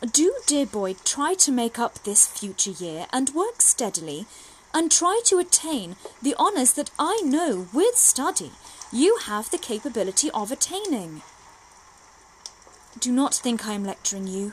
Do, 0.00 0.32
dear 0.46 0.64
boy, 0.64 0.94
try 1.04 1.34
to 1.34 1.50
make 1.50 1.78
up 1.78 2.04
this 2.04 2.24
future 2.24 2.70
year, 2.70 3.06
and 3.12 3.30
work 3.30 3.60
steadily, 3.60 4.26
and 4.72 4.92
try 4.92 5.20
to 5.24 5.38
attain 5.38 5.96
the 6.22 6.36
honours 6.36 6.74
that 6.74 6.90
I 7.00 7.20
know, 7.24 7.66
with 7.72 7.96
study, 7.96 8.52
you 8.92 9.18
have 9.24 9.50
the 9.50 9.58
capability 9.58 10.30
of 10.30 10.52
attaining. 10.52 11.22
Do 13.00 13.10
not 13.10 13.34
think 13.34 13.66
I 13.66 13.72
am 13.74 13.84
lecturing 13.84 14.28
you. 14.28 14.52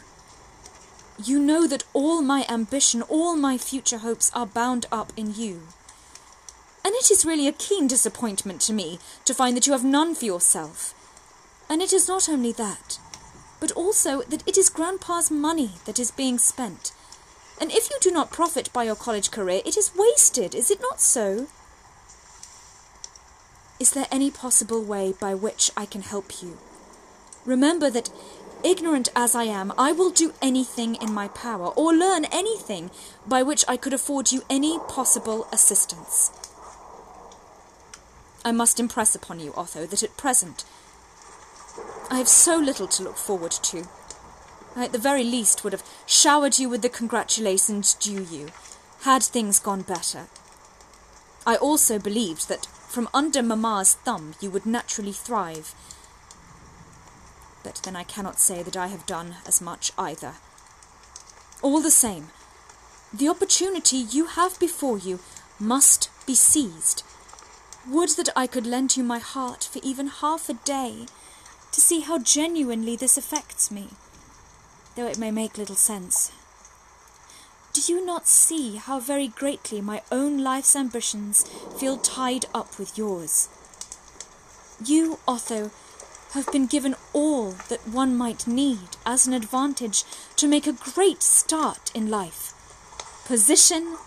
You 1.23 1.39
know 1.39 1.67
that 1.67 1.85
all 1.93 2.23
my 2.23 2.45
ambition, 2.49 3.03
all 3.03 3.35
my 3.35 3.57
future 3.57 3.99
hopes 3.99 4.31
are 4.33 4.47
bound 4.47 4.87
up 4.91 5.13
in 5.15 5.35
you. 5.35 5.61
And 6.83 6.93
it 6.95 7.09
is 7.11 7.23
really 7.25 7.47
a 7.47 7.51
keen 7.51 7.87
disappointment 7.87 8.61
to 8.61 8.73
me 8.73 8.99
to 9.25 9.33
find 9.33 9.55
that 9.55 9.67
you 9.67 9.73
have 9.73 9.85
none 9.85 10.15
for 10.15 10.25
yourself. 10.25 10.93
And 11.69 11.81
it 11.81 11.93
is 11.93 12.07
not 12.07 12.29
only 12.29 12.51
that, 12.53 12.99
but 13.65 13.71
also 13.75 14.21
that 14.21 14.47
it 14.47 14.59
is 14.59 14.69
Grandpa's 14.69 15.31
money 15.31 15.71
that 15.85 15.97
is 15.97 16.11
being 16.11 16.37
spent. 16.37 16.91
And 17.59 17.71
if 17.71 17.89
you 17.89 17.97
do 17.99 18.11
not 18.11 18.29
profit 18.29 18.71
by 18.71 18.83
your 18.83 18.95
college 18.95 19.31
career, 19.31 19.63
it 19.65 19.75
is 19.75 19.91
wasted, 19.95 20.53
is 20.53 20.69
it 20.69 20.79
not 20.81 21.01
so? 21.01 21.47
Is 23.79 23.89
there 23.89 24.05
any 24.11 24.29
possible 24.29 24.83
way 24.83 25.15
by 25.19 25.33
which 25.33 25.71
I 25.75 25.87
can 25.87 26.03
help 26.03 26.43
you? 26.43 26.59
Remember 27.43 27.89
that 27.89 28.11
Ignorant 28.63 29.09
as 29.15 29.35
I 29.35 29.43
am, 29.43 29.73
I 29.77 29.91
will 29.91 30.09
do 30.11 30.33
anything 30.41 30.95
in 30.95 31.13
my 31.13 31.27
power, 31.27 31.67
or 31.75 31.93
learn 31.93 32.25
anything 32.25 32.89
by 33.27 33.43
which 33.43 33.63
I 33.67 33.77
could 33.77 33.93
afford 33.93 34.31
you 34.31 34.41
any 34.49 34.79
possible 34.87 35.47
assistance. 35.51 36.31
I 38.43 38.51
must 38.51 38.79
impress 38.79 39.13
upon 39.13 39.39
you, 39.39 39.53
Otho, 39.55 39.85
that 39.85 40.01
at 40.01 40.17
present 40.17 40.65
I 42.09 42.17
have 42.17 42.27
so 42.27 42.57
little 42.57 42.87
to 42.87 43.03
look 43.03 43.17
forward 43.17 43.51
to. 43.51 43.85
I 44.75 44.85
at 44.85 44.91
the 44.91 44.99
very 44.99 45.23
least 45.23 45.63
would 45.63 45.73
have 45.73 45.83
showered 46.05 46.59
you 46.59 46.69
with 46.69 46.81
the 46.81 46.89
congratulations 46.89 47.93
due 47.95 48.23
you, 48.23 48.49
had 49.01 49.23
things 49.23 49.59
gone 49.59 49.81
better. 49.81 50.27
I 51.45 51.55
also 51.55 51.97
believed 51.97 52.47
that 52.49 52.65
from 52.65 53.09
under 53.13 53.41
Mamma's 53.41 53.93
thumb 53.93 54.35
you 54.39 54.49
would 54.49 54.65
naturally 54.65 55.11
thrive, 55.11 55.73
but 57.63 57.81
then 57.83 57.95
I 57.95 58.03
cannot 58.03 58.39
say 58.39 58.61
that 58.61 58.77
I 58.77 58.87
have 58.87 59.05
done 59.05 59.37
as 59.47 59.59
much 59.59 59.91
either. 59.97 60.33
All 61.61 61.81
the 61.81 61.91
same, 61.91 62.27
the 63.13 63.29
opportunity 63.29 63.97
you 63.97 64.27
have 64.27 64.59
before 64.59 64.97
you 64.97 65.19
must 65.59 66.09
be 66.27 66.35
seized. 66.35 67.03
Would 67.87 68.09
that 68.17 68.29
I 68.35 68.45
could 68.45 68.67
lend 68.67 68.97
you 68.97 69.03
my 69.03 69.19
heart 69.19 69.63
for 69.63 69.79
even 69.83 70.07
half 70.07 70.49
a 70.49 70.53
day 70.53 71.05
to 71.75 71.81
see 71.81 71.99
how 71.99 72.17
genuinely 72.17 72.95
this 72.95 73.17
affects 73.17 73.69
me, 73.69 73.89
though 74.95 75.07
it 75.07 75.17
may 75.17 75.29
make 75.29 75.57
little 75.57 75.75
sense. 75.75 76.31
Do 77.73 77.81
you 77.91 78.05
not 78.05 78.29
see 78.29 78.77
how 78.77 79.01
very 79.01 79.27
greatly 79.27 79.81
my 79.81 80.01
own 80.09 80.41
life's 80.41 80.73
ambitions 80.73 81.43
feel 81.77 81.97
tied 81.97 82.45
up 82.53 82.79
with 82.79 82.97
yours? 82.97 83.49
You, 84.85 85.19
Otho, 85.27 85.71
have 86.31 86.49
been 86.49 86.65
given 86.65 86.95
all 87.11 87.51
that 87.67 87.85
one 87.85 88.15
might 88.15 88.47
need 88.47 88.95
as 89.05 89.27
an 89.27 89.33
advantage 89.33 90.05
to 90.37 90.47
make 90.47 90.67
a 90.67 90.71
great 90.71 91.21
start 91.21 91.91
in 91.93 92.09
life 92.09 92.53
position, 93.27 93.97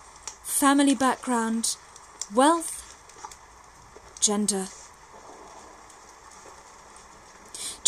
family 0.42 0.94
background, 0.94 1.76
wealth, 2.34 2.96
gender. 4.20 4.68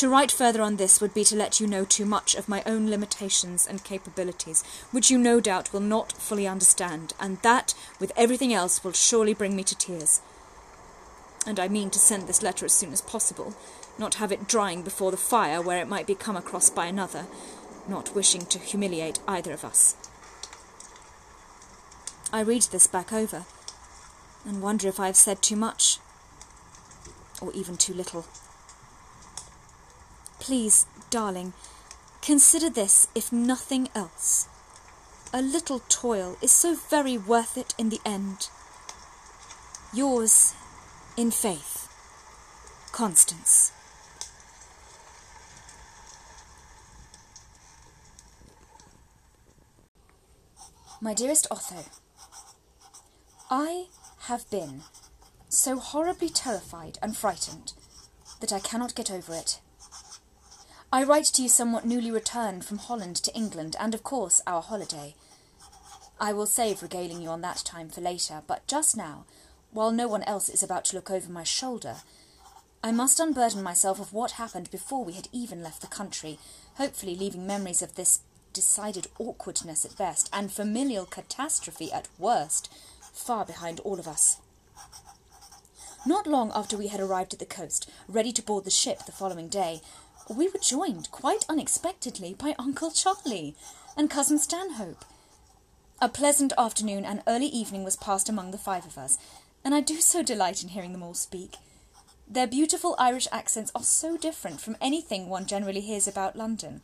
To 0.00 0.08
write 0.08 0.32
further 0.32 0.62
on 0.62 0.76
this 0.76 0.98
would 1.02 1.12
be 1.12 1.24
to 1.24 1.36
let 1.36 1.60
you 1.60 1.66
know 1.66 1.84
too 1.84 2.06
much 2.06 2.34
of 2.34 2.48
my 2.48 2.62
own 2.64 2.88
limitations 2.88 3.66
and 3.66 3.84
capabilities, 3.84 4.64
which 4.92 5.10
you 5.10 5.18
no 5.18 5.40
doubt 5.40 5.74
will 5.74 5.80
not 5.80 6.12
fully 6.12 6.46
understand, 6.46 7.12
and 7.20 7.36
that, 7.42 7.74
with 7.98 8.10
everything 8.16 8.50
else, 8.50 8.82
will 8.82 8.92
surely 8.92 9.34
bring 9.34 9.54
me 9.54 9.62
to 9.62 9.76
tears. 9.76 10.22
And 11.46 11.60
I 11.60 11.68
mean 11.68 11.90
to 11.90 11.98
send 11.98 12.26
this 12.26 12.42
letter 12.42 12.64
as 12.64 12.72
soon 12.72 12.94
as 12.94 13.02
possible, 13.02 13.54
not 13.98 14.14
have 14.14 14.32
it 14.32 14.48
drying 14.48 14.80
before 14.80 15.10
the 15.10 15.18
fire 15.18 15.60
where 15.60 15.82
it 15.82 15.88
might 15.88 16.06
be 16.06 16.14
come 16.14 16.34
across 16.34 16.70
by 16.70 16.86
another, 16.86 17.26
not 17.86 18.14
wishing 18.14 18.46
to 18.46 18.58
humiliate 18.58 19.18
either 19.28 19.52
of 19.52 19.66
us. 19.66 19.96
I 22.32 22.40
read 22.40 22.62
this 22.62 22.86
back 22.86 23.12
over, 23.12 23.44
and 24.46 24.62
wonder 24.62 24.88
if 24.88 24.98
I 24.98 25.08
have 25.08 25.16
said 25.16 25.42
too 25.42 25.56
much, 25.56 25.98
or 27.42 27.52
even 27.52 27.76
too 27.76 27.92
little. 27.92 28.24
Please, 30.40 30.86
darling, 31.10 31.52
consider 32.22 32.70
this 32.70 33.06
if 33.14 33.30
nothing 33.30 33.88
else. 33.94 34.48
A 35.32 35.42
little 35.42 35.80
toil 35.88 36.36
is 36.42 36.50
so 36.50 36.74
very 36.74 37.16
worth 37.16 37.56
it 37.56 37.74
in 37.78 37.90
the 37.90 38.00
end. 38.04 38.48
Yours, 39.92 40.54
in 41.16 41.30
faith, 41.30 41.88
Constance. 42.90 43.72
My 51.02 51.14
dearest 51.14 51.46
Otho, 51.50 51.84
I 53.50 53.86
have 54.22 54.50
been 54.50 54.82
so 55.48 55.78
horribly 55.78 56.28
terrified 56.28 56.98
and 57.02 57.16
frightened 57.16 57.74
that 58.40 58.52
I 58.52 58.58
cannot 58.58 58.94
get 58.94 59.10
over 59.10 59.34
it. 59.34 59.60
I 60.92 61.04
write 61.04 61.26
to 61.26 61.42
you 61.42 61.48
somewhat 61.48 61.84
newly 61.84 62.10
returned 62.10 62.64
from 62.64 62.78
Holland 62.78 63.14
to 63.16 63.32
England, 63.32 63.76
and 63.78 63.94
of 63.94 64.02
course 64.02 64.42
our 64.44 64.60
holiday. 64.60 65.14
I 66.20 66.32
will 66.32 66.46
save 66.46 66.82
regaling 66.82 67.22
you 67.22 67.28
on 67.28 67.42
that 67.42 67.62
time 67.64 67.90
for 67.90 68.00
later, 68.00 68.42
but 68.48 68.66
just 68.66 68.96
now, 68.96 69.24
while 69.70 69.92
no 69.92 70.08
one 70.08 70.24
else 70.24 70.48
is 70.48 70.64
about 70.64 70.84
to 70.86 70.96
look 70.96 71.08
over 71.08 71.30
my 71.30 71.44
shoulder, 71.44 71.98
I 72.82 72.90
must 72.90 73.20
unburden 73.20 73.62
myself 73.62 74.00
of 74.00 74.12
what 74.12 74.32
happened 74.32 74.68
before 74.72 75.04
we 75.04 75.12
had 75.12 75.28
even 75.30 75.62
left 75.62 75.80
the 75.80 75.86
country, 75.86 76.40
hopefully 76.74 77.14
leaving 77.14 77.46
memories 77.46 77.82
of 77.82 77.94
this 77.94 78.20
decided 78.52 79.06
awkwardness 79.20 79.84
at 79.84 79.96
best, 79.96 80.28
and 80.32 80.50
familial 80.50 81.06
catastrophe 81.06 81.92
at 81.92 82.08
worst, 82.18 82.68
far 83.12 83.44
behind 83.44 83.78
all 83.80 84.00
of 84.00 84.08
us. 84.08 84.38
Not 86.04 86.26
long 86.26 86.50
after 86.52 86.76
we 86.76 86.88
had 86.88 86.98
arrived 86.98 87.32
at 87.32 87.38
the 87.38 87.46
coast, 87.46 87.88
ready 88.08 88.32
to 88.32 88.42
board 88.42 88.64
the 88.64 88.70
ship 88.70 89.04
the 89.06 89.12
following 89.12 89.48
day, 89.48 89.82
we 90.30 90.46
were 90.48 90.60
joined, 90.60 91.10
quite 91.10 91.44
unexpectedly, 91.48 92.34
by 92.34 92.54
Uncle 92.56 92.90
Charlie 92.92 93.56
and 93.96 94.08
Cousin 94.08 94.38
Stanhope. 94.38 95.04
A 96.00 96.08
pleasant 96.08 96.52
afternoon 96.56 97.04
and 97.04 97.22
early 97.26 97.46
evening 97.46 97.82
was 97.82 97.96
passed 97.96 98.28
among 98.28 98.52
the 98.52 98.58
five 98.58 98.86
of 98.86 98.96
us, 98.96 99.18
and 99.64 99.74
I 99.74 99.80
do 99.80 100.00
so 100.00 100.22
delight 100.22 100.62
in 100.62 100.68
hearing 100.68 100.92
them 100.92 101.02
all 101.02 101.14
speak. 101.14 101.56
Their 102.28 102.46
beautiful 102.46 102.94
Irish 102.96 103.26
accents 103.32 103.72
are 103.74 103.82
so 103.82 104.16
different 104.16 104.60
from 104.60 104.76
anything 104.80 105.28
one 105.28 105.46
generally 105.46 105.80
hears 105.80 106.06
about 106.06 106.36
London. 106.36 106.82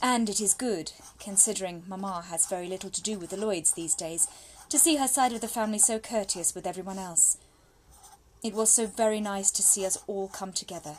And 0.00 0.30
it 0.30 0.40
is 0.40 0.54
good, 0.54 0.92
considering 1.20 1.84
Mamma 1.86 2.24
has 2.30 2.46
very 2.46 2.66
little 2.66 2.90
to 2.90 3.02
do 3.02 3.18
with 3.18 3.28
the 3.28 3.36
Lloyds 3.36 3.72
these 3.72 3.94
days, 3.94 4.26
to 4.70 4.78
see 4.78 4.96
her 4.96 5.06
side 5.06 5.34
of 5.34 5.42
the 5.42 5.48
family 5.48 5.78
so 5.78 5.98
courteous 5.98 6.54
with 6.54 6.66
everyone 6.66 6.98
else. 6.98 7.36
It 8.42 8.54
was 8.54 8.70
so 8.70 8.86
very 8.86 9.20
nice 9.20 9.50
to 9.50 9.62
see 9.62 9.84
us 9.84 9.98
all 10.06 10.28
come 10.28 10.52
together 10.52 10.96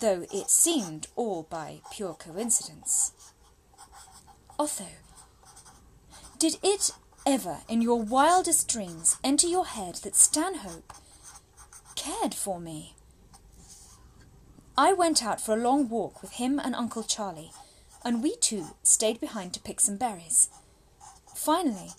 though 0.00 0.26
it 0.32 0.50
seemed 0.50 1.06
all 1.16 1.44
by 1.44 1.80
pure 1.92 2.14
coincidence. 2.14 3.12
Otho, 4.58 4.86
did 6.38 6.56
it 6.62 6.90
ever 7.26 7.58
in 7.68 7.82
your 7.82 8.00
wildest 8.00 8.68
dreams 8.68 9.16
enter 9.22 9.46
your 9.46 9.66
head 9.66 9.96
that 9.96 10.16
Stanhope 10.16 10.92
cared 11.94 12.34
for 12.34 12.60
me? 12.60 12.94
I 14.76 14.92
went 14.92 15.24
out 15.24 15.40
for 15.40 15.52
a 15.52 15.60
long 15.60 15.88
walk 15.88 16.22
with 16.22 16.32
him 16.32 16.60
and 16.62 16.74
Uncle 16.74 17.02
Charlie, 17.02 17.50
and 18.04 18.22
we 18.22 18.36
two 18.36 18.76
stayed 18.82 19.20
behind 19.20 19.52
to 19.54 19.60
pick 19.60 19.80
some 19.80 19.96
berries. 19.96 20.48
Finally, 21.34 21.90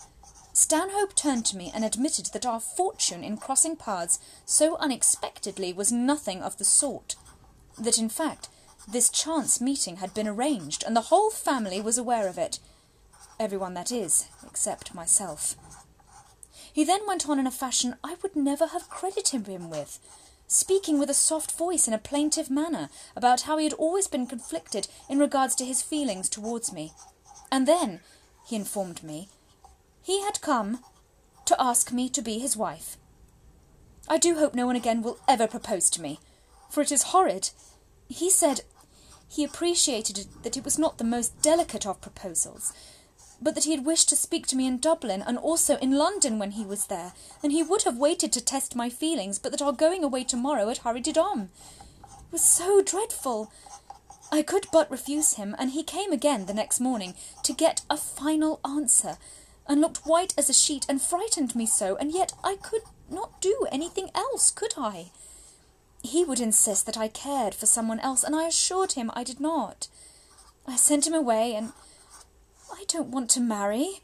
Stanhope 0.52 1.14
turned 1.14 1.46
to 1.46 1.56
me 1.56 1.70
and 1.74 1.84
admitted 1.84 2.26
that 2.32 2.46
our 2.46 2.60
fortune 2.60 3.22
in 3.22 3.36
crossing 3.36 3.76
paths 3.76 4.18
so 4.44 4.76
unexpectedly 4.76 5.72
was 5.72 5.92
nothing 5.92 6.42
of 6.42 6.58
the 6.58 6.64
sort 6.64 7.16
that 7.80 7.98
in 7.98 8.08
fact 8.08 8.48
this 8.88 9.08
chance 9.08 9.60
meeting 9.60 9.96
had 9.96 10.14
been 10.14 10.26
arranged 10.26 10.82
and 10.86 10.96
the 10.96 11.02
whole 11.02 11.30
family 11.30 11.80
was 11.80 11.98
aware 11.98 12.28
of 12.28 12.38
it. 12.38 12.58
Everyone, 13.38 13.74
that 13.74 13.92
is, 13.92 14.26
except 14.46 14.94
myself. 14.94 15.56
He 16.72 16.84
then 16.84 17.06
went 17.06 17.28
on 17.28 17.38
in 17.38 17.46
a 17.46 17.52
fashion 17.52 17.96
I 18.02 18.16
would 18.22 18.36
never 18.36 18.68
have 18.68 18.90
credited 18.90 19.46
him 19.48 19.70
with, 19.70 19.98
speaking 20.46 20.98
with 20.98 21.10
a 21.10 21.14
soft 21.14 21.52
voice 21.52 21.86
in 21.86 21.94
a 21.94 21.98
plaintive 21.98 22.50
manner 22.50 22.90
about 23.16 23.42
how 23.42 23.58
he 23.58 23.64
had 23.64 23.72
always 23.74 24.08
been 24.08 24.26
conflicted 24.26 24.88
in 25.08 25.18
regards 25.18 25.54
to 25.56 25.64
his 25.64 25.82
feelings 25.82 26.28
towards 26.28 26.72
me. 26.72 26.92
And 27.52 27.66
then, 27.66 28.00
he 28.46 28.56
informed 28.56 29.02
me, 29.02 29.28
he 30.02 30.22
had 30.22 30.40
come 30.40 30.80
to 31.44 31.60
ask 31.60 31.92
me 31.92 32.08
to 32.08 32.22
be 32.22 32.38
his 32.38 32.56
wife. 32.56 32.96
I 34.08 34.18
do 34.18 34.36
hope 34.36 34.54
no 34.54 34.66
one 34.66 34.76
again 34.76 35.02
will 35.02 35.18
ever 35.28 35.46
propose 35.46 35.90
to 35.90 36.02
me, 36.02 36.18
for 36.68 36.80
it 36.80 36.92
is 36.92 37.04
horrid 37.04 37.50
he 38.10 38.28
said 38.28 38.62
he 39.28 39.44
appreciated 39.44 40.26
that 40.42 40.56
it 40.56 40.64
was 40.64 40.78
not 40.78 40.98
the 40.98 41.04
most 41.04 41.40
delicate 41.40 41.86
of 41.86 42.00
proposals, 42.00 42.72
but 43.40 43.54
that 43.54 43.64
he 43.64 43.70
had 43.70 43.86
wished 43.86 44.08
to 44.08 44.16
speak 44.16 44.46
to 44.48 44.56
me 44.56 44.66
in 44.66 44.78
Dublin 44.78 45.22
and 45.24 45.38
also 45.38 45.76
in 45.76 45.92
London 45.92 46.38
when 46.38 46.50
he 46.52 46.64
was 46.64 46.88
there, 46.88 47.12
and 47.42 47.52
he 47.52 47.62
would 47.62 47.84
have 47.84 47.96
waited 47.96 48.32
to 48.32 48.44
test 48.44 48.74
my 48.74 48.90
feelings, 48.90 49.38
but 49.38 49.52
that 49.52 49.62
our 49.62 49.72
going 49.72 50.02
away 50.02 50.24
tomorrow 50.24 50.66
had 50.66 50.78
hurried 50.78 51.06
it 51.06 51.16
on. 51.16 51.50
It 52.02 52.32
was 52.32 52.44
so 52.44 52.82
dreadful. 52.82 53.52
I 54.32 54.42
could 54.42 54.66
but 54.72 54.90
refuse 54.90 55.34
him, 55.34 55.54
and 55.58 55.70
he 55.70 55.84
came 55.84 56.12
again 56.12 56.46
the 56.46 56.54
next 56.54 56.80
morning 56.80 57.14
to 57.44 57.52
get 57.52 57.82
a 57.88 57.96
final 57.96 58.60
answer, 58.64 59.18
and 59.68 59.80
looked 59.80 60.04
white 60.04 60.34
as 60.36 60.50
a 60.50 60.54
sheet 60.54 60.84
and 60.88 61.00
frightened 61.00 61.54
me 61.54 61.64
so, 61.64 61.96
and 61.96 62.12
yet 62.12 62.32
I 62.42 62.56
could 62.56 62.82
not 63.08 63.40
do 63.40 63.68
anything 63.70 64.10
else, 64.16 64.50
could 64.50 64.74
I? 64.76 65.12
He 66.02 66.24
would 66.24 66.40
insist 66.40 66.86
that 66.86 66.96
I 66.96 67.08
cared 67.08 67.54
for 67.54 67.66
someone 67.66 68.00
else, 68.00 68.24
and 68.24 68.34
I 68.34 68.44
assured 68.44 68.92
him 68.92 69.10
I 69.14 69.24
did 69.24 69.40
not. 69.40 69.88
I 70.66 70.76
sent 70.76 71.06
him 71.06 71.14
away, 71.14 71.54
and 71.54 71.72
I 72.72 72.84
don't 72.88 73.08
want 73.08 73.30
to 73.30 73.40
marry. 73.40 74.00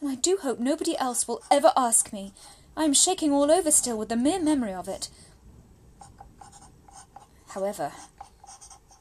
And 0.00 0.08
I 0.10 0.14
do 0.14 0.38
hope 0.40 0.58
nobody 0.58 0.96
else 0.96 1.26
will 1.26 1.42
ever 1.50 1.72
ask 1.76 2.12
me. 2.12 2.32
I 2.76 2.84
am 2.84 2.94
shaking 2.94 3.32
all 3.32 3.50
over 3.50 3.70
still 3.70 3.98
with 3.98 4.08
the 4.08 4.16
mere 4.16 4.40
memory 4.40 4.72
of 4.72 4.86
it. 4.86 5.08
However, 7.48 7.92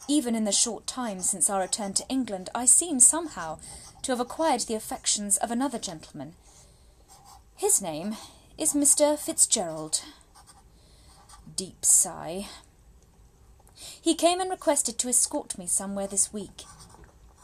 even 0.08 0.34
in 0.34 0.46
the 0.46 0.52
short 0.52 0.88
time 0.88 1.20
since 1.20 1.50
our 1.50 1.62
return 1.62 1.94
to 1.94 2.08
England, 2.08 2.50
I 2.56 2.66
seem 2.66 3.00
somehow 3.00 3.60
to 4.02 4.12
have 4.12 4.20
acquired 4.20 4.62
the 4.62 4.74
affections 4.74 5.38
of 5.38 5.52
another 5.52 5.78
gentleman. 5.78 6.34
His 7.56 7.82
name 7.82 8.16
is 8.58 8.74
Mr. 8.74 9.20
Fitzgerald 9.20 10.02
deep 11.58 11.84
sigh. 11.84 12.48
He 14.02 14.16
came 14.16 14.40
and 14.40 14.50
requested 14.50 14.98
to 15.00 15.10
escort 15.10 15.58
me 15.58 15.68
somewhere 15.68 16.08
this 16.08 16.32
week. 16.32 16.64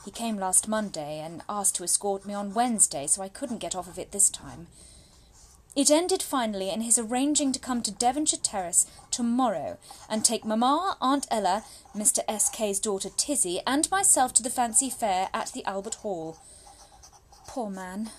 He 0.06 0.12
came 0.12 0.38
last 0.38 0.68
Monday 0.68 1.20
and 1.20 1.42
asked 1.50 1.76
to 1.76 1.84
escort 1.84 2.26
me 2.26 2.34
on 2.34 2.54
Wednesday, 2.54 3.08
so 3.08 3.22
I 3.22 3.28
couldn't 3.28 3.58
get 3.58 3.76
off 3.76 3.88
of 3.88 4.00
it 4.00 4.12
this 4.12 4.30
time. 4.30 4.68
It 5.76 5.90
ended 5.90 6.22
finally 6.22 6.70
in 6.70 6.82
his 6.82 7.00
arranging 7.00 7.52
to 7.54 7.60
come 7.60 7.82
to 7.82 7.92
Devonshire 7.92 8.40
Terrace 8.42 8.86
tomorrow 9.10 9.80
and 10.08 10.24
take 10.24 10.46
Mamma, 10.46 10.98
Aunt 11.02 11.26
Ella, 11.32 11.64
Mr. 11.96 12.20
S.K.'s 12.28 12.80
daughter 12.80 13.10
Tizzy, 13.10 13.60
and 13.66 13.90
myself 13.90 14.34
to 14.36 14.44
the 14.44 14.52
fancy 14.52 14.92
fair 14.92 15.30
at 15.34 15.52
the 15.54 15.66
Albert 15.66 15.96
Hall. 15.96 16.38
Poor 17.48 17.72
man. 17.72 18.12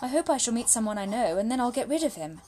I 0.00 0.06
hope 0.06 0.30
I 0.30 0.36
shall 0.36 0.54
meet 0.54 0.68
someone 0.68 0.98
I 0.98 1.04
know, 1.04 1.36
and 1.36 1.50
then 1.50 1.60
I'll 1.60 1.72
get 1.72 1.88
rid 1.88 2.04
of 2.04 2.14
him. 2.14 2.40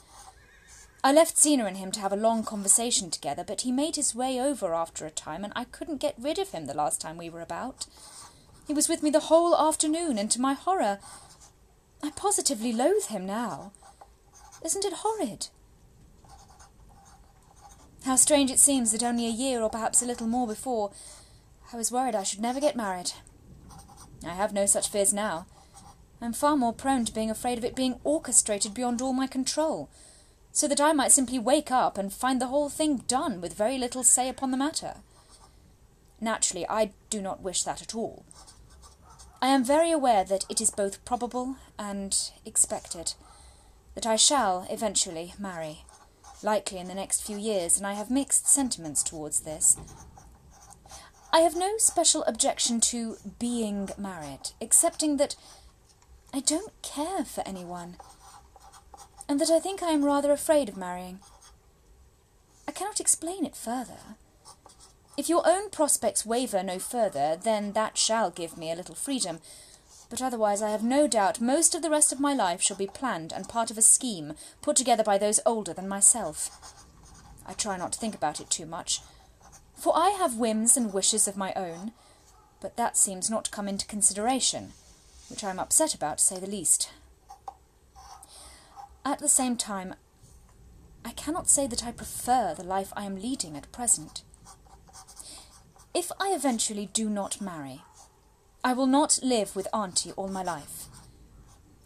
I 1.05 1.11
left 1.11 1.37
Zena 1.37 1.65
and 1.65 1.75
him 1.75 1.91
to 1.91 1.99
have 1.99 2.13
a 2.13 2.17
long 2.17 2.43
conversation 2.43 3.11
together, 3.11 3.43
but 3.45 3.61
he 3.61 3.73
made 3.73 3.97
his 3.97 4.15
way 4.15 4.39
over 4.39 4.73
after 4.73 5.05
a 5.05 5.11
time, 5.11 5.43
and 5.43 5.51
I 5.53 5.65
couldn't 5.65 5.97
get 5.97 6.15
rid 6.17 6.39
of 6.39 6.51
him 6.51 6.65
the 6.65 6.73
last 6.73 7.01
time 7.01 7.17
we 7.17 7.29
were 7.29 7.41
about. 7.41 7.87
He 8.67 8.73
was 8.73 8.87
with 8.87 9.03
me 9.03 9.09
the 9.09 9.19
whole 9.19 9.53
afternoon, 9.53 10.17
and 10.17 10.31
to 10.31 10.39
my 10.39 10.53
horror, 10.53 10.99
I 12.01 12.11
positively 12.11 12.71
loathe 12.71 13.07
him 13.07 13.25
now. 13.25 13.73
Isn't 14.63 14.85
it 14.85 14.93
horrid? 14.97 15.47
How 18.05 18.15
strange 18.15 18.49
it 18.49 18.59
seems 18.59 18.93
that 18.93 19.03
only 19.03 19.25
a 19.25 19.29
year 19.29 19.61
or 19.61 19.69
perhaps 19.69 20.01
a 20.01 20.05
little 20.05 20.27
more 20.27 20.47
before, 20.47 20.91
I 21.73 21.75
was 21.77 21.91
worried 21.91 22.15
I 22.15 22.23
should 22.23 22.39
never 22.39 22.61
get 22.61 22.77
married. 22.77 23.11
I 24.25 24.35
have 24.35 24.53
no 24.53 24.65
such 24.65 24.89
fears 24.89 25.13
now. 25.13 25.47
I'm 26.21 26.31
far 26.31 26.55
more 26.55 26.71
prone 26.71 27.03
to 27.03 27.13
being 27.13 27.29
afraid 27.29 27.57
of 27.57 27.65
it 27.65 27.75
being 27.75 27.99
orchestrated 28.05 28.73
beyond 28.73 29.01
all 29.01 29.11
my 29.11 29.27
control, 29.27 29.89
so 30.53 30.67
that 30.67 30.79
I 30.79 30.93
might 30.93 31.11
simply 31.11 31.39
wake 31.39 31.71
up 31.71 31.97
and 31.97 32.13
find 32.13 32.39
the 32.39 32.47
whole 32.47 32.69
thing 32.69 32.97
done 33.07 33.41
with 33.41 33.57
very 33.57 33.79
little 33.79 34.03
say 34.03 34.29
upon 34.29 34.51
the 34.51 34.57
matter. 34.57 34.97
Naturally, 36.21 36.65
I 36.69 36.91
do 37.09 37.21
not 37.21 37.41
wish 37.41 37.63
that 37.63 37.81
at 37.81 37.95
all. 37.95 38.23
I 39.41 39.47
am 39.47 39.63
very 39.63 39.91
aware 39.91 40.23
that 40.23 40.45
it 40.49 40.61
is 40.61 40.69
both 40.69 41.03
probable 41.03 41.57
and 41.77 42.15
expected 42.45 43.15
that 43.95 44.05
I 44.05 44.15
shall 44.15 44.65
eventually 44.69 45.33
marry, 45.37 45.79
likely 46.41 46.77
in 46.77 46.87
the 46.87 46.95
next 46.95 47.23
few 47.23 47.37
years, 47.37 47.77
and 47.77 47.85
I 47.85 47.93
have 47.93 48.09
mixed 48.09 48.47
sentiments 48.47 49.03
towards 49.03 49.41
this. 49.41 49.75
I 51.33 51.39
have 51.39 51.55
no 51.55 51.77
special 51.77 52.23
objection 52.25 52.79
to 52.81 53.17
being 53.39 53.89
married, 53.97 54.51
excepting 54.61 55.17
that 55.17 55.35
I 56.31 56.39
don't 56.39 56.71
care 56.83 57.25
for 57.25 57.41
anyone, 57.45 57.97
and 59.33 59.41
that 59.41 59.49
I 59.49 59.59
think 59.59 59.81
I 59.81 59.89
am 59.89 60.05
rather 60.05 60.31
afraid 60.31 60.69
of 60.69 60.77
marrying. 60.77 61.19
I 62.67 62.71
cannot 62.71 62.99
explain 62.99 63.47
it 63.47 63.55
further. 63.55 63.97
If 65.17 65.27
your 65.27 65.41
own 65.43 65.71
prospects 65.71 66.23
waver 66.23 66.61
no 66.61 66.77
further, 66.77 67.35
then 67.43 67.73
that 67.73 67.97
shall 67.97 68.29
give 68.29 68.59
me 68.59 68.71
a 68.71 68.75
little 68.75 68.93
freedom, 68.93 69.39
but 70.07 70.21
otherwise 70.21 70.61
I 70.61 70.69
have 70.69 70.83
no 70.83 71.07
doubt 71.07 71.41
most 71.41 71.73
of 71.73 71.81
the 71.81 71.89
rest 71.89 72.13
of 72.13 72.19
my 72.19 72.35
life 72.35 72.61
shall 72.61 72.77
be 72.77 72.85
planned 72.85 73.33
and 73.33 73.49
part 73.49 73.71
of 73.71 73.77
a 73.79 73.81
scheme 73.81 74.33
put 74.61 74.75
together 74.75 75.03
by 75.03 75.17
those 75.17 75.39
older 75.47 75.73
than 75.73 75.87
myself. 75.87 76.51
I 77.47 77.53
try 77.53 77.75
not 77.75 77.93
to 77.93 77.99
think 77.99 78.13
about 78.13 78.39
it 78.39 78.51
too 78.51 78.67
much, 78.67 78.99
for 79.75 79.97
I 79.97 80.09
have 80.09 80.37
whims 80.37 80.77
and 80.77 80.93
wishes 80.93 81.27
of 81.27 81.35
my 81.35 81.53
own, 81.55 81.91
but 82.61 82.77
that 82.77 82.97
seems 82.97 83.31
not 83.31 83.45
to 83.45 83.51
come 83.51 83.67
into 83.67 83.87
consideration 83.87 84.73
which 85.27 85.43
I 85.43 85.49
am 85.49 85.57
upset 85.57 85.95
about, 85.95 86.19
to 86.19 86.23
say 86.23 86.39
the 86.39 86.45
least. 86.45 86.91
At 89.05 89.19
the 89.19 89.29
same 89.29 89.57
time, 89.57 89.95
I 91.03 91.11
cannot 91.11 91.49
say 91.49 91.67
that 91.67 91.85
I 91.85 91.91
prefer 91.91 92.53
the 92.53 92.63
life 92.63 92.93
I 92.95 93.05
am 93.05 93.19
leading 93.19 93.57
at 93.57 93.71
present. 93.71 94.23
If 95.93 96.11
I 96.19 96.29
eventually 96.33 96.89
do 96.93 97.09
not 97.09 97.41
marry, 97.41 97.81
I 98.63 98.73
will 98.73 98.87
not 98.87 99.19
live 99.21 99.55
with 99.55 99.67
Auntie 99.73 100.13
all 100.13 100.29
my 100.29 100.43
life. 100.43 100.85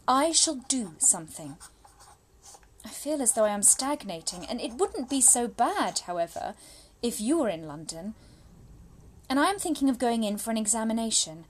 I 0.06 0.32
shall 0.32 0.64
do 0.68 0.92
something. 0.98 1.56
I 2.84 2.90
feel 2.90 3.20
as 3.20 3.32
though 3.32 3.44
I 3.44 3.50
am 3.50 3.62
stagnating, 3.62 4.46
and 4.46 4.60
it 4.60 4.74
wouldn't 4.74 5.10
be 5.10 5.20
so 5.20 5.48
bad, 5.48 6.00
however, 6.06 6.54
if 7.02 7.20
you 7.20 7.38
were 7.38 7.48
in 7.48 7.66
London. 7.66 8.14
And 9.28 9.38
I 9.38 9.50
am 9.50 9.58
thinking 9.58 9.90
of 9.90 9.98
going 9.98 10.24
in 10.24 10.38
for 10.38 10.50
an 10.50 10.56
examination 10.56 11.44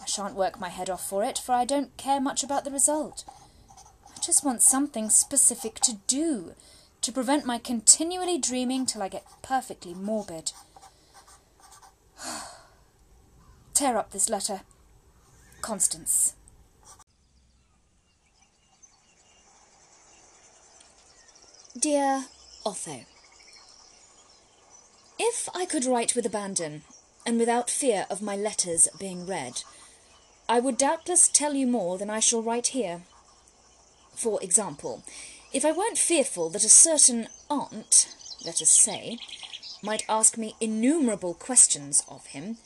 I 0.00 0.06
shan't 0.06 0.34
work 0.34 0.60
my 0.60 0.68
head 0.68 0.88
off 0.88 1.06
for 1.06 1.24
it, 1.24 1.38
for 1.38 1.52
I 1.52 1.64
don't 1.64 1.96
care 1.96 2.20
much 2.20 2.42
about 2.42 2.64
the 2.64 2.70
result. 2.70 3.24
Just 4.28 4.44
want 4.44 4.60
something 4.60 5.08
specific 5.08 5.76
to 5.76 5.94
do, 6.06 6.52
to 7.00 7.10
prevent 7.10 7.46
my 7.46 7.56
continually 7.56 8.36
dreaming 8.36 8.84
till 8.84 9.02
I 9.02 9.08
get 9.08 9.24
perfectly 9.40 9.94
morbid. 9.94 10.52
Tear 13.72 13.96
up 13.96 14.10
this 14.10 14.28
letter. 14.28 14.60
Constance. 15.62 16.34
Dear 21.80 22.26
Otho, 22.66 23.06
If 25.18 25.48
I 25.54 25.64
could 25.64 25.86
write 25.86 26.14
with 26.14 26.26
abandon, 26.26 26.82
and 27.24 27.38
without 27.38 27.70
fear 27.70 28.04
of 28.10 28.20
my 28.20 28.36
letters 28.36 28.88
being 29.00 29.26
read, 29.26 29.62
I 30.50 30.60
would 30.60 30.76
doubtless 30.76 31.28
tell 31.28 31.54
you 31.54 31.66
more 31.66 31.96
than 31.96 32.10
I 32.10 32.20
shall 32.20 32.42
write 32.42 32.68
here. 32.68 33.04
For 34.18 34.42
example, 34.42 35.04
if 35.52 35.64
I 35.64 35.70
weren't 35.70 35.96
fearful 35.96 36.50
that 36.50 36.64
a 36.64 36.68
certain 36.68 37.28
aunt, 37.48 38.16
let 38.44 38.60
us 38.60 38.68
say, 38.68 39.18
might 39.80 40.04
ask 40.08 40.36
me 40.36 40.56
innumerable 40.60 41.34
questions 41.34 42.02
of 42.08 42.26
him, 42.26 42.56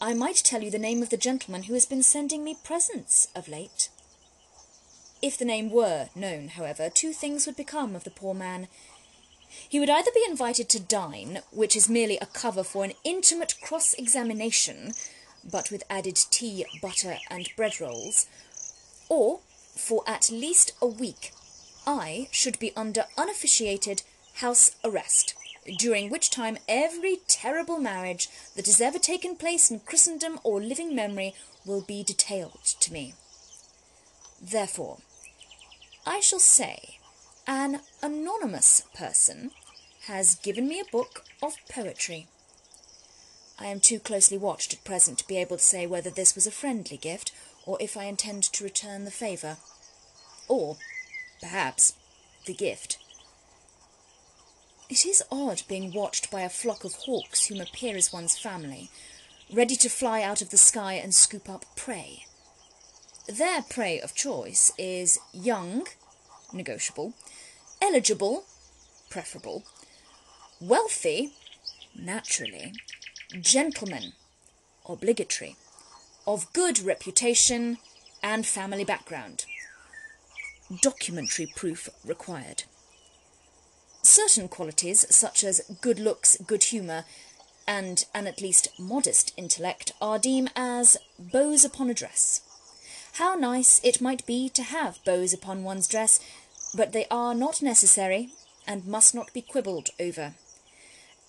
I 0.00 0.14
might 0.14 0.36
tell 0.36 0.62
you 0.62 0.70
the 0.70 0.78
name 0.78 1.02
of 1.02 1.10
the 1.10 1.16
gentleman 1.16 1.64
who 1.64 1.74
has 1.74 1.84
been 1.84 2.04
sending 2.04 2.44
me 2.44 2.56
presents 2.62 3.26
of 3.34 3.48
late. 3.48 3.88
If 5.20 5.36
the 5.36 5.44
name 5.44 5.68
were 5.68 6.10
known, 6.14 6.46
however, 6.46 6.88
two 6.88 7.12
things 7.12 7.44
would 7.44 7.56
become 7.56 7.96
of 7.96 8.04
the 8.04 8.10
poor 8.10 8.32
man. 8.32 8.68
He 9.68 9.80
would 9.80 9.90
either 9.90 10.12
be 10.14 10.24
invited 10.28 10.68
to 10.68 10.80
dine, 10.80 11.40
which 11.50 11.74
is 11.74 11.88
merely 11.88 12.18
a 12.18 12.26
cover 12.26 12.62
for 12.62 12.84
an 12.84 12.92
intimate 13.02 13.56
cross-examination 13.60 14.92
but 15.44 15.72
with 15.72 15.82
added 15.90 16.20
tea, 16.30 16.64
butter, 16.80 17.16
and 17.28 17.48
bread 17.56 17.80
rolls, 17.80 18.28
or 19.08 19.40
for 19.74 20.02
at 20.06 20.30
least 20.30 20.72
a 20.80 20.86
week 20.86 21.32
I 21.86 22.28
should 22.30 22.58
be 22.58 22.72
under 22.76 23.06
unofficiated 23.18 24.02
house 24.34 24.76
arrest, 24.84 25.34
during 25.78 26.10
which 26.10 26.30
time 26.30 26.58
every 26.68 27.18
terrible 27.26 27.78
marriage 27.78 28.28
that 28.56 28.66
has 28.66 28.80
ever 28.80 28.98
taken 28.98 29.36
place 29.36 29.70
in 29.70 29.80
Christendom 29.80 30.38
or 30.44 30.60
living 30.60 30.94
memory 30.94 31.34
will 31.64 31.82
be 31.82 32.02
detailed 32.02 32.64
to 32.80 32.92
me. 32.92 33.14
Therefore, 34.40 34.98
I 36.06 36.20
shall 36.20 36.40
say 36.40 36.98
an 37.46 37.80
anonymous 38.02 38.82
person 38.94 39.52
has 40.06 40.36
given 40.36 40.68
me 40.68 40.80
a 40.80 40.90
book 40.90 41.24
of 41.42 41.54
poetry. 41.68 42.26
I 43.58 43.66
am 43.66 43.80
too 43.80 44.00
closely 44.00 44.38
watched 44.38 44.72
at 44.72 44.84
present 44.84 45.18
to 45.18 45.28
be 45.28 45.36
able 45.36 45.58
to 45.58 45.62
say 45.62 45.86
whether 45.86 46.10
this 46.10 46.34
was 46.34 46.46
a 46.46 46.50
friendly 46.50 46.96
gift, 46.96 47.32
or 47.66 47.78
if 47.80 47.96
I 47.96 48.04
intend 48.04 48.44
to 48.44 48.64
return 48.64 49.04
the 49.04 49.10
favour. 49.10 49.56
Or, 50.48 50.76
perhaps, 51.40 51.94
the 52.46 52.54
gift. 52.54 52.98
It 54.88 55.06
is 55.06 55.22
odd 55.30 55.62
being 55.68 55.92
watched 55.92 56.30
by 56.30 56.42
a 56.42 56.48
flock 56.48 56.84
of 56.84 56.94
hawks 56.94 57.46
whom 57.46 57.60
appear 57.60 57.96
as 57.96 58.12
one's 58.12 58.38
family, 58.38 58.90
ready 59.50 59.76
to 59.76 59.88
fly 59.88 60.22
out 60.22 60.42
of 60.42 60.50
the 60.50 60.56
sky 60.56 60.94
and 60.94 61.14
scoop 61.14 61.48
up 61.48 61.64
prey. 61.76 62.24
Their 63.28 63.62
prey 63.62 64.00
of 64.00 64.14
choice 64.14 64.72
is 64.76 65.18
young, 65.32 65.86
negotiable, 66.52 67.14
eligible, 67.80 68.44
preferable, 69.08 69.64
wealthy, 70.60 71.32
naturally, 71.94 72.72
gentleman, 73.40 74.12
obligatory, 74.86 75.56
of 76.26 76.52
good 76.52 76.80
reputation 76.80 77.78
and 78.22 78.46
family 78.46 78.84
background. 78.84 79.44
Documentary 80.80 81.46
proof 81.54 81.88
required. 82.04 82.64
Certain 84.02 84.48
qualities, 84.48 85.04
such 85.14 85.44
as 85.44 85.60
good 85.80 85.98
looks, 85.98 86.36
good 86.46 86.64
humour, 86.64 87.04
and 87.66 88.04
an 88.14 88.26
at 88.26 88.40
least 88.40 88.68
modest 88.78 89.32
intellect, 89.36 89.92
are 90.00 90.18
deemed 90.18 90.50
as 90.56 90.96
bows 91.18 91.64
upon 91.64 91.90
a 91.90 91.94
dress. 91.94 92.40
How 93.14 93.34
nice 93.34 93.80
it 93.84 94.00
might 94.00 94.26
be 94.26 94.48
to 94.50 94.62
have 94.62 95.04
bows 95.04 95.32
upon 95.32 95.64
one's 95.64 95.86
dress, 95.86 96.18
but 96.74 96.92
they 96.92 97.06
are 97.10 97.34
not 97.34 97.62
necessary 97.62 98.30
and 98.66 98.86
must 98.86 99.14
not 99.14 99.32
be 99.32 99.42
quibbled 99.42 99.90
over 100.00 100.34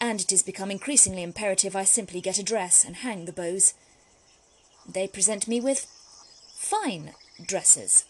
and 0.04 0.20
it 0.20 0.34
is 0.34 0.44
become 0.44 0.70
increasingly 0.70 1.24
imperative 1.24 1.78
I 1.78 1.86
simply 1.86 2.20
get 2.20 2.38
a 2.38 2.44
dress 2.44 2.84
and 2.84 2.98
hang 2.98 3.24
the 3.24 3.32
bows. 3.32 3.74
They 4.88 5.08
present 5.08 5.48
me 5.48 5.60
with 5.60 5.88
fine 6.56 7.14
dresses, 7.44 8.06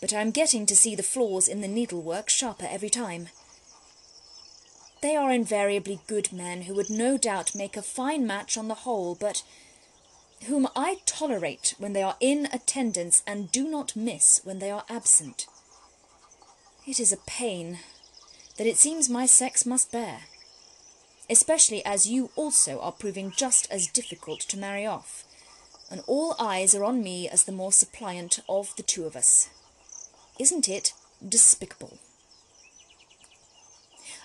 but 0.00 0.12
I 0.12 0.20
am 0.20 0.30
getting 0.30 0.66
to 0.66 0.76
see 0.76 0.94
the 0.94 1.02
flaws 1.02 1.48
in 1.48 1.60
the 1.60 1.68
needlework 1.68 2.28
sharper 2.28 2.66
every 2.68 2.90
time. 2.90 3.28
They 5.02 5.16
are 5.16 5.32
invariably 5.32 6.00
good 6.06 6.32
men 6.32 6.62
who 6.62 6.74
would 6.74 6.90
no 6.90 7.16
doubt 7.16 7.54
make 7.54 7.76
a 7.76 7.82
fine 7.82 8.26
match 8.26 8.56
on 8.56 8.68
the 8.68 8.82
whole, 8.86 9.14
but 9.14 9.42
whom 10.46 10.68
I 10.76 10.98
tolerate 11.06 11.74
when 11.78 11.92
they 11.92 12.02
are 12.02 12.16
in 12.20 12.48
attendance 12.52 13.22
and 13.26 13.50
do 13.50 13.68
not 13.68 13.96
miss 13.96 14.40
when 14.44 14.58
they 14.58 14.70
are 14.70 14.84
absent. 14.88 15.46
It 16.86 17.00
is 17.00 17.12
a 17.12 17.18
pain 17.18 17.78
that 18.56 18.66
it 18.66 18.76
seems 18.76 19.08
my 19.08 19.26
sex 19.26 19.64
must 19.64 19.92
bear 19.92 20.22
especially 21.30 21.82
as 21.84 22.08
you 22.08 22.30
also 22.34 22.80
are 22.80 22.90
proving 22.90 23.32
just 23.34 23.70
as 23.70 23.86
difficult 23.86 24.40
to 24.40 24.58
marry 24.58 24.84
off, 24.84 25.24
and 25.90 26.02
all 26.06 26.36
eyes 26.38 26.74
are 26.74 26.84
on 26.84 27.02
me 27.02 27.28
as 27.28 27.44
the 27.44 27.52
more 27.52 27.72
suppliant 27.72 28.40
of 28.48 28.74
the 28.76 28.82
two 28.82 29.04
of 29.04 29.16
us. 29.16 29.50
Isn't 30.38 30.68
it 30.68 30.94
despicable? 31.26 31.98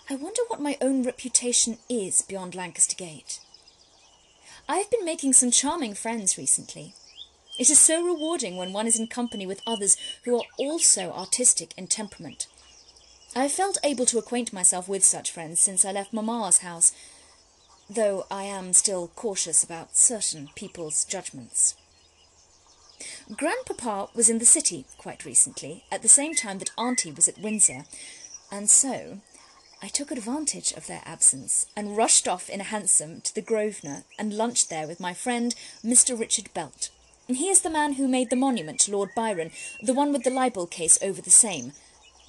I 0.10 0.16
wonder 0.16 0.42
what 0.48 0.62
my 0.62 0.78
own 0.82 1.04
reputation 1.04 1.80
is 1.90 2.22
beyond 2.22 2.54
Lancaster 2.54 2.96
Gate. 2.96 3.40
I 4.70 4.78
have 4.78 4.92
been 4.92 5.04
making 5.04 5.34
some 5.34 5.50
charming 5.52 5.96
friends 5.96 6.38
recently. 6.38 6.94
It 7.58 7.70
is 7.70 7.80
so 7.80 8.04
rewarding 8.04 8.58
when 8.58 8.74
one 8.74 8.86
is 8.86 9.00
in 9.00 9.08
company 9.08 9.48
with 9.48 9.62
others 9.66 9.98
who 10.24 10.36
are 10.38 10.46
also 10.58 11.12
artistic 11.12 11.74
in 11.78 11.88
temperament. 11.88 12.48
I 13.36 13.44
have 13.44 13.52
felt 13.52 13.78
able 13.84 14.06
to 14.06 14.18
acquaint 14.18 14.54
myself 14.54 14.88
with 14.88 15.04
such 15.04 15.32
friends 15.32 15.60
since 15.60 15.84
I 15.84 15.92
left 15.92 16.14
Mamma's 16.14 16.60
house, 16.60 16.94
though 17.90 18.26
I 18.32 18.44
am 18.44 18.74
still 18.74 19.12
cautious 19.16 19.64
about 19.64 19.96
certain 19.96 20.50
people's 20.56 21.06
judgments. 21.06 21.76
Grandpapa 23.36 24.10
was 24.16 24.30
in 24.30 24.40
the 24.40 24.46
city 24.46 24.86
quite 24.98 25.26
recently, 25.26 25.84
at 25.92 26.02
the 26.02 26.08
same 26.08 26.34
time 26.34 26.60
that 26.60 26.72
Auntie 26.78 27.12
was 27.12 27.28
at 27.28 27.40
Windsor, 27.40 27.86
and 28.52 28.70
so 28.70 29.20
I 29.82 29.88
took 29.88 30.10
advantage 30.10 30.72
of 30.72 30.88
their 30.88 31.02
absence 31.06 31.68
and 31.76 31.98
rushed 31.98 32.28
off 32.28 32.50
in 32.50 32.62
a 32.62 32.66
hansom 32.66 33.22
to 33.22 33.36
the 33.36 33.42
Grosvenor 33.42 34.04
and 34.18 34.34
lunched 34.34 34.70
there 34.70 34.88
with 34.88 35.00
my 35.00 35.14
friend 35.14 35.54
Mr. 35.84 36.20
Richard 36.20 36.54
Belt. 36.54 36.90
He 37.28 37.50
is 37.50 37.62
the 37.62 37.70
man 37.70 37.94
who 37.94 38.08
made 38.08 38.30
the 38.30 38.36
monument 38.36 38.80
to 38.82 38.92
Lord 38.92 39.10
Byron, 39.16 39.52
the 39.82 39.94
one 39.94 40.12
with 40.12 40.24
the 40.24 40.30
libel 40.30 40.68
case 40.68 40.98
over 41.02 41.22
the 41.22 41.30
same. 41.30 41.74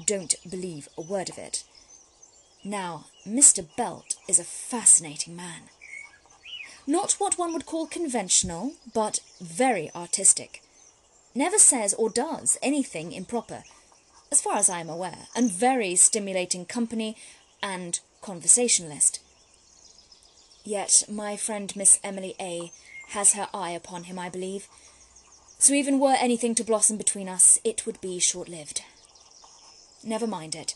Don't 0.05 0.35
believe 0.49 0.89
a 0.99 1.03
word 1.03 1.29
of 1.29 1.39
it. 1.39 1.65
Now, 2.65 3.07
Mr. 3.27 3.67
Belt 3.77 4.15
is 4.29 4.39
a 4.39 4.45
fascinating 4.45 5.35
man. 5.35 5.63
Not 6.87 7.15
what 7.15 7.39
one 7.39 7.53
would 7.53 7.67
call 7.67 7.87
conventional, 7.87 8.75
but 8.95 9.19
very 9.41 9.91
artistic. 9.95 10.63
Never 11.35 11.59
says 11.59 11.93
or 11.95 12.09
does 12.09 12.57
anything 12.63 13.11
improper, 13.11 13.65
as 14.31 14.41
far 14.41 14.57
as 14.57 14.71
I 14.71 14.79
am 14.79 14.89
aware, 14.89 15.27
and 15.35 15.51
very 15.51 15.97
stimulating 15.97 16.65
company 16.65 17.17
and 17.61 17.99
conversationalist. 18.23 19.21
Yet 20.65 21.05
my 21.11 21.37
friend 21.37 21.75
Miss 21.75 21.99
Emily 22.05 22.35
A. 22.41 22.71
has 23.09 23.35
her 23.35 23.49
eye 23.53 23.71
upon 23.71 24.05
him, 24.05 24.19
I 24.19 24.29
believe. 24.29 24.69
So 25.59 25.73
even 25.75 25.99
were 25.99 26.17
anything 26.19 26.55
to 26.57 26.65
blossom 26.65 26.97
between 26.97 27.29
us, 27.29 27.59
it 27.65 27.87
would 27.87 28.01
be 28.01 28.21
short-lived. 28.21 28.83
Never 30.05 30.27
mind 30.27 30.55
it. 30.55 30.75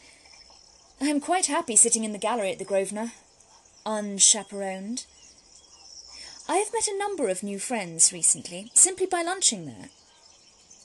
I 1.03 1.07
am 1.07 1.21
quite 1.21 1.47
happy 1.47 1.77
sitting 1.77 2.05
in 2.05 2.13
the 2.13 2.19
gallery 2.19 2.53
at 2.53 2.59
the 2.59 2.65
Grosvenor, 2.65 3.13
unchaperoned. 3.87 5.07
I 6.47 6.57
have 6.57 6.75
met 6.75 6.89
a 6.89 6.99
number 6.99 7.29
of 7.29 7.43
new 7.43 7.59
friends 7.59 8.13
recently, 8.13 8.71
simply 8.75 9.07
by 9.07 9.23
lunching 9.23 9.65
there. 9.65 9.89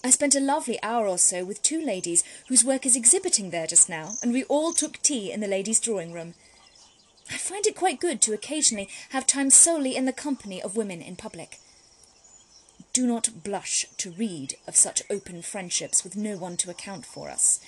I 0.05 0.11
spent 0.11 0.33
a 0.33 0.39
lovely 0.39 0.81
hour 0.81 1.05
or 1.05 1.17
so 1.17 1.43
with 1.43 1.61
two 1.61 1.83
ladies 1.83 2.23
whose 2.47 2.63
work 2.63 2.85
is 2.85 2.95
exhibiting 2.95 3.49
there 3.49 3.67
just 3.67 3.89
now, 3.89 4.13
and 4.21 4.31
we 4.31 4.45
all 4.45 4.71
took 4.71 5.01
tea 5.01 5.33
in 5.33 5.41
the 5.41 5.47
ladies' 5.47 5.81
drawing 5.81 6.13
room. 6.13 6.35
I 7.29 7.35
find 7.35 7.65
it 7.67 7.75
quite 7.75 7.99
good 7.99 8.21
to 8.21 8.33
occasionally 8.33 8.87
have 9.09 9.27
time 9.27 9.49
solely 9.49 9.97
in 9.97 10.05
the 10.05 10.13
company 10.13 10.61
of 10.61 10.77
women 10.77 11.01
in 11.01 11.17
public. 11.17 11.59
Do 12.93 13.05
not 13.05 13.43
blush 13.43 13.85
to 13.97 14.11
read 14.11 14.55
of 14.65 14.77
such 14.77 15.03
open 15.09 15.41
friendships 15.41 16.05
with 16.05 16.15
no 16.15 16.37
one 16.37 16.55
to 16.57 16.69
account 16.69 17.05
for 17.05 17.29
us. 17.29 17.59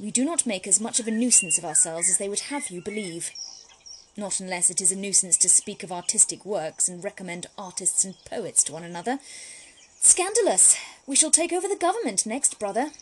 We 0.00 0.10
do 0.10 0.24
not 0.24 0.46
make 0.46 0.66
as 0.66 0.80
much 0.80 0.98
of 0.98 1.06
a 1.06 1.10
nuisance 1.10 1.58
of 1.58 1.64
ourselves 1.64 2.08
as 2.08 2.16
they 2.16 2.28
would 2.28 2.40
have 2.48 2.70
you 2.70 2.80
believe. 2.80 3.30
Not 4.16 4.40
unless 4.40 4.70
it 4.70 4.80
is 4.80 4.90
a 4.90 4.96
nuisance 4.96 5.36
to 5.38 5.48
speak 5.50 5.82
of 5.82 5.92
artistic 5.92 6.42
works 6.46 6.88
and 6.88 7.04
recommend 7.04 7.48
artists 7.58 8.02
and 8.02 8.14
poets 8.24 8.64
to 8.64 8.72
one 8.72 8.82
another. 8.82 9.18
Scandalous! 10.00 10.78
We 11.06 11.16
shall 11.16 11.30
take 11.30 11.52
over 11.52 11.68
the 11.68 11.76
government 11.76 12.24
next, 12.24 12.58
brother. 12.58 12.92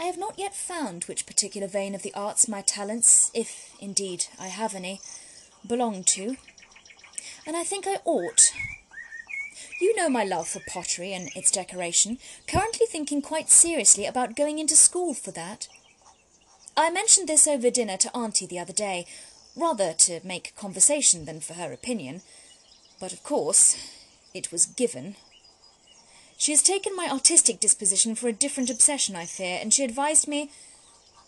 I 0.00 0.04
have 0.04 0.16
not 0.18 0.38
yet 0.38 0.54
found 0.54 1.04
which 1.04 1.26
particular 1.26 1.68
vein 1.68 1.94
of 1.94 2.02
the 2.02 2.14
arts 2.14 2.48
my 2.48 2.62
talents, 2.62 3.30
if 3.34 3.76
indeed 3.78 4.24
I 4.40 4.48
have 4.48 4.74
any, 4.74 5.02
belong 5.66 6.02
to, 6.14 6.36
and 7.46 7.56
I 7.56 7.62
think 7.62 7.86
I 7.86 7.98
ought. 8.06 8.40
You 9.84 9.94
know 9.94 10.08
my 10.08 10.24
love 10.24 10.48
for 10.48 10.60
pottery 10.66 11.12
and 11.12 11.28
its 11.36 11.50
decoration, 11.50 12.16
currently 12.48 12.86
thinking 12.86 13.20
quite 13.20 13.50
seriously 13.50 14.06
about 14.06 14.34
going 14.34 14.58
into 14.58 14.76
school 14.76 15.12
for 15.12 15.30
that. 15.32 15.68
I 16.74 16.88
mentioned 16.88 17.28
this 17.28 17.46
over 17.46 17.68
dinner 17.68 17.98
to 17.98 18.16
Auntie 18.16 18.46
the 18.46 18.58
other 18.58 18.72
day, 18.72 19.04
rather 19.54 19.92
to 19.92 20.20
make 20.24 20.56
conversation 20.56 21.26
than 21.26 21.40
for 21.40 21.52
her 21.52 21.70
opinion, 21.70 22.22
but 22.98 23.12
of 23.12 23.22
course 23.22 23.76
it 24.32 24.50
was 24.50 24.64
given. 24.64 25.16
She 26.38 26.52
has 26.52 26.62
taken 26.62 26.96
my 26.96 27.10
artistic 27.10 27.60
disposition 27.60 28.14
for 28.14 28.28
a 28.28 28.32
different 28.32 28.70
obsession, 28.70 29.14
I 29.14 29.26
fear, 29.26 29.58
and 29.60 29.74
she 29.74 29.84
advised 29.84 30.26
me, 30.26 30.50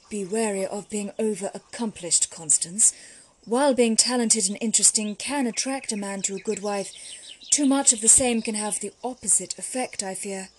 Be 0.09 0.25
wary 0.25 0.65
of 0.65 0.89
being 0.89 1.13
over-accomplished, 1.19 2.31
Constance. 2.31 2.95
While 3.45 3.75
being 3.75 3.97
talented 3.97 4.49
and 4.49 4.57
interesting 4.63 5.15
can 5.15 5.47
attract 5.47 5.93
a 5.93 5.97
man 5.97 6.23
to 6.23 6.35
a 6.35 6.41
good 6.41 6.63
wife, 6.63 6.95
too 7.57 7.65
much 7.65 7.95
of 7.95 8.03
the 8.03 8.09
same 8.09 8.43
can 8.43 8.55
have 8.55 8.81
the 8.81 8.93
opposite 9.03 9.59
effect, 9.59 10.03
I 10.03 10.15
fear. 10.15 10.51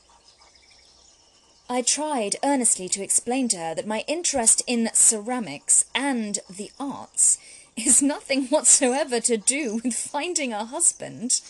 I 1.69 1.83
tried 1.83 2.37
earnestly 2.43 2.89
to 2.89 3.03
explain 3.03 3.49
to 3.49 3.57
her 3.57 3.75
that 3.75 3.85
my 3.85 4.03
interest 4.07 4.63
in 4.65 4.89
ceramics 4.93 5.85
and 5.93 6.39
the 6.49 6.71
arts 6.79 7.37
is 7.77 8.01
nothing 8.01 8.47
whatsoever 8.47 9.19
to 9.19 9.37
do 9.37 9.79
with 9.83 9.93
finding 9.93 10.51
a 10.51 10.65
husband 10.65 11.41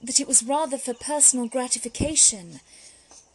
that 0.00 0.18
it 0.18 0.26
was 0.26 0.42
rather 0.42 0.78
for 0.78 0.94
personal 0.94 1.48
gratification, 1.48 2.60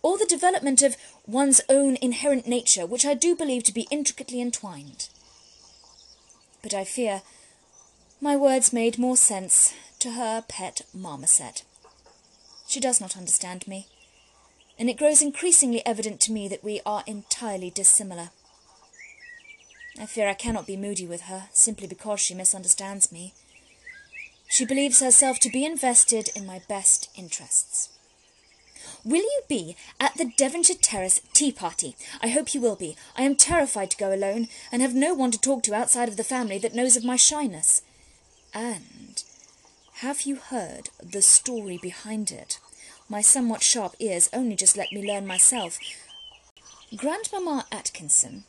or 0.02 0.18
the 0.18 0.26
development 0.26 0.82
of 0.82 0.98
one's 1.28 1.62
own 1.70 1.98
inherent 2.02 2.48
nature, 2.48 2.88
which 2.88 3.06
I 3.06 3.14
do 3.14 3.36
believe 3.36 3.64
to 3.66 3.74
be 3.74 3.88
intricately 3.92 4.42
entwined. 4.42 5.08
But 6.64 6.74
I 6.74 6.84
fear 6.84 7.22
my 8.20 8.36
words 8.36 8.74
made 8.74 8.98
more 8.98 9.18
sense 9.18 9.76
to 10.08 10.14
her 10.14 10.42
pet 10.48 10.84
marmoset. 10.94 11.64
She 12.66 12.80
does 12.80 13.02
not 13.02 13.18
understand 13.18 13.68
me, 13.68 13.88
and 14.80 14.90
it 14.90 14.98
grows 14.98 15.22
increasingly 15.22 15.86
evident 15.86 16.22
to 16.22 16.32
me 16.32 16.48
that 16.48 16.64
we 16.64 16.80
are 16.86 17.04
entirely 17.06 17.70
dissimilar. 17.70 18.30
I 20.00 20.06
fear 20.06 20.30
I 20.30 20.34
cannot 20.34 20.66
be 20.66 20.78
moody 20.78 21.06
with 21.06 21.24
her, 21.24 21.50
simply 21.52 21.88
because 21.88 22.22
she 22.22 22.34
misunderstands 22.34 23.12
me. 23.12 23.34
She 24.48 24.66
believes 24.66 25.02
herself 25.02 25.42
to 25.42 25.50
be 25.50 25.66
invested 25.66 26.30
in 26.34 26.46
my 26.46 26.62
best 26.70 27.10
interests. 27.18 27.90
Will 29.04 29.24
you 29.24 29.42
be 29.50 29.76
at 30.00 30.16
the 30.16 30.32
Devonshire 30.38 30.78
Terrace 30.82 31.20
tea 31.34 31.52
party? 31.52 31.98
I 32.22 32.30
hope 32.30 32.54
you 32.54 32.62
will 32.62 32.78
be. 32.78 32.96
I 33.18 33.24
am 33.24 33.36
terrified 33.36 33.92
to 33.92 33.98
go 33.98 34.14
alone, 34.14 34.48
and 34.72 34.82
have 34.82 34.96
no 34.96 35.14
one 35.14 35.32
to 35.32 35.38
talk 35.38 35.64
to 35.64 35.76
outside 35.76 36.08
of 36.08 36.16
the 36.16 36.24
family 36.24 36.60
that 36.60 36.74
knows 36.74 36.96
of 36.96 37.04
my 37.04 37.18
shyness. 37.18 37.82
And 38.54 39.22
have 40.02 40.22
you 40.22 40.36
heard 40.36 40.90
the 41.02 41.24
story 41.24 41.80
behind 41.82 42.30
it? 42.30 42.60
My 43.10 43.22
somewhat 43.22 43.64
sharp 43.64 43.96
ears 43.98 44.30
only 44.32 44.56
just 44.56 44.78
let 44.78 44.92
me 44.92 45.08
learn 45.08 45.26
myself. 45.26 45.80
Grandmamma 46.96 47.66
Atkinson 47.72 48.44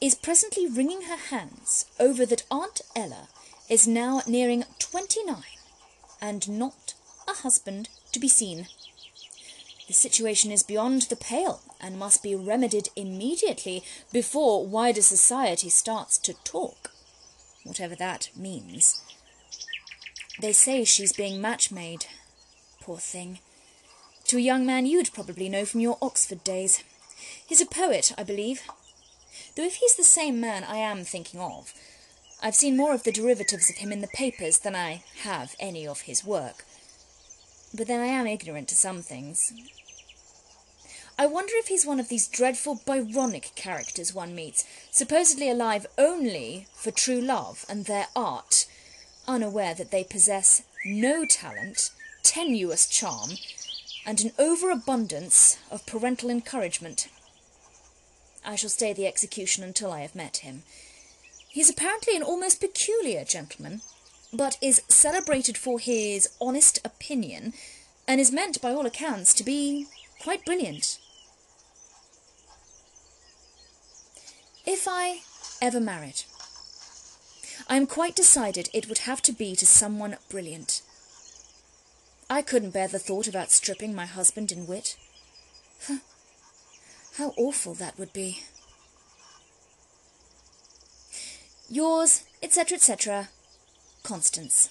is 0.00 0.14
presently 0.14 0.66
wringing 0.66 1.02
her 1.02 1.18
hands 1.18 1.84
over 2.00 2.24
that 2.24 2.44
Aunt 2.50 2.80
Ella 2.96 3.28
is 3.68 3.86
now 3.86 4.22
nearing 4.26 4.64
twenty-nine, 4.78 5.42
and 6.22 6.48
not 6.48 6.94
a 7.28 7.32
husband 7.32 7.90
to 8.12 8.18
be 8.18 8.28
seen. 8.28 8.66
The 9.86 9.92
situation 9.92 10.50
is 10.50 10.62
beyond 10.62 11.02
the 11.02 11.16
pale, 11.16 11.60
and 11.78 11.98
must 11.98 12.22
be 12.22 12.34
remedied 12.34 12.88
immediately 12.96 13.82
before 14.12 14.66
wider 14.66 15.02
society 15.02 15.68
starts 15.68 16.16
to 16.18 16.32
talk, 16.42 16.90
whatever 17.64 17.94
that 17.96 18.30
means. 18.34 19.02
They 20.40 20.52
say 20.52 20.84
she's 20.84 21.12
being 21.12 21.40
match-made, 21.40 22.06
poor 22.80 22.98
thing, 22.98 23.38
to 24.24 24.36
a 24.36 24.40
young 24.40 24.66
man 24.66 24.84
you'd 24.84 25.12
probably 25.12 25.48
know 25.48 25.64
from 25.64 25.80
your 25.80 25.96
Oxford 26.02 26.42
days. 26.42 26.82
He's 27.46 27.60
a 27.60 27.66
poet, 27.66 28.12
I 28.18 28.24
believe, 28.24 28.62
though 29.54 29.64
if 29.64 29.76
he's 29.76 29.94
the 29.94 30.02
same 30.02 30.40
man 30.40 30.64
I 30.64 30.78
am 30.78 31.04
thinking 31.04 31.40
of, 31.40 31.72
I've 32.42 32.56
seen 32.56 32.76
more 32.76 32.92
of 32.92 33.04
the 33.04 33.12
derivatives 33.12 33.70
of 33.70 33.76
him 33.76 33.92
in 33.92 34.00
the 34.00 34.08
papers 34.08 34.58
than 34.58 34.74
I 34.74 35.04
have 35.22 35.54
any 35.60 35.86
of 35.86 36.02
his 36.02 36.24
work. 36.24 36.64
But 37.72 37.86
then 37.86 38.00
I 38.00 38.06
am 38.06 38.26
ignorant 38.26 38.68
to 38.68 38.74
some 38.74 39.02
things. 39.02 39.52
I 41.16 41.26
wonder 41.26 41.52
if 41.56 41.68
he's 41.68 41.86
one 41.86 42.00
of 42.00 42.08
these 42.08 42.26
dreadful 42.26 42.80
Byronic 42.84 43.54
characters 43.54 44.12
one 44.12 44.34
meets, 44.34 44.64
supposedly 44.90 45.48
alive 45.48 45.86
only 45.96 46.66
for 46.74 46.90
true 46.90 47.20
love 47.20 47.64
and 47.68 47.84
their 47.84 48.08
art, 48.16 48.66
unaware 49.26 49.74
that 49.74 49.90
they 49.90 50.04
possess 50.04 50.62
no 50.84 51.24
talent, 51.24 51.90
tenuous 52.22 52.86
charm, 52.86 53.30
and 54.06 54.20
an 54.20 54.32
overabundance 54.38 55.58
of 55.70 55.86
parental 55.86 56.30
encouragement. 56.30 57.08
I 58.44 58.56
shall 58.56 58.70
stay 58.70 58.92
the 58.92 59.06
execution 59.06 59.64
until 59.64 59.90
I 59.90 60.00
have 60.00 60.14
met 60.14 60.38
him. 60.38 60.62
He 61.48 61.60
is 61.60 61.70
apparently 61.70 62.16
an 62.16 62.22
almost 62.22 62.60
peculiar 62.60 63.24
gentleman, 63.24 63.80
but 64.32 64.58
is 64.60 64.82
celebrated 64.88 65.56
for 65.56 65.78
his 65.78 66.28
honest 66.40 66.78
opinion, 66.84 67.54
and 68.06 68.20
is 68.20 68.32
meant, 68.32 68.60
by 68.60 68.70
all 68.72 68.84
accounts, 68.84 69.32
to 69.34 69.44
be 69.44 69.86
quite 70.20 70.44
brilliant. 70.44 70.98
If 74.66 74.86
I 74.88 75.20
ever 75.62 75.80
married, 75.80 76.24
I 77.66 77.76
am 77.76 77.86
quite 77.86 78.14
decided 78.14 78.68
it 78.72 78.88
would 78.88 78.98
have 78.98 79.22
to 79.22 79.32
be 79.32 79.56
to 79.56 79.66
someone 79.66 80.16
brilliant. 80.28 80.82
I 82.28 82.42
couldn't 82.42 82.70
bear 82.70 82.88
the 82.88 82.98
thought 82.98 83.26
of 83.26 83.36
outstripping 83.36 83.94
my 83.94 84.06
husband 84.06 84.52
in 84.52 84.66
wit. 84.66 84.96
How 87.16 87.32
awful 87.36 87.74
that 87.74 87.98
would 87.98 88.12
be. 88.12 88.42
Yours, 91.68 92.24
etc., 92.42 92.76
etc., 92.76 93.28
Constance. 94.02 94.70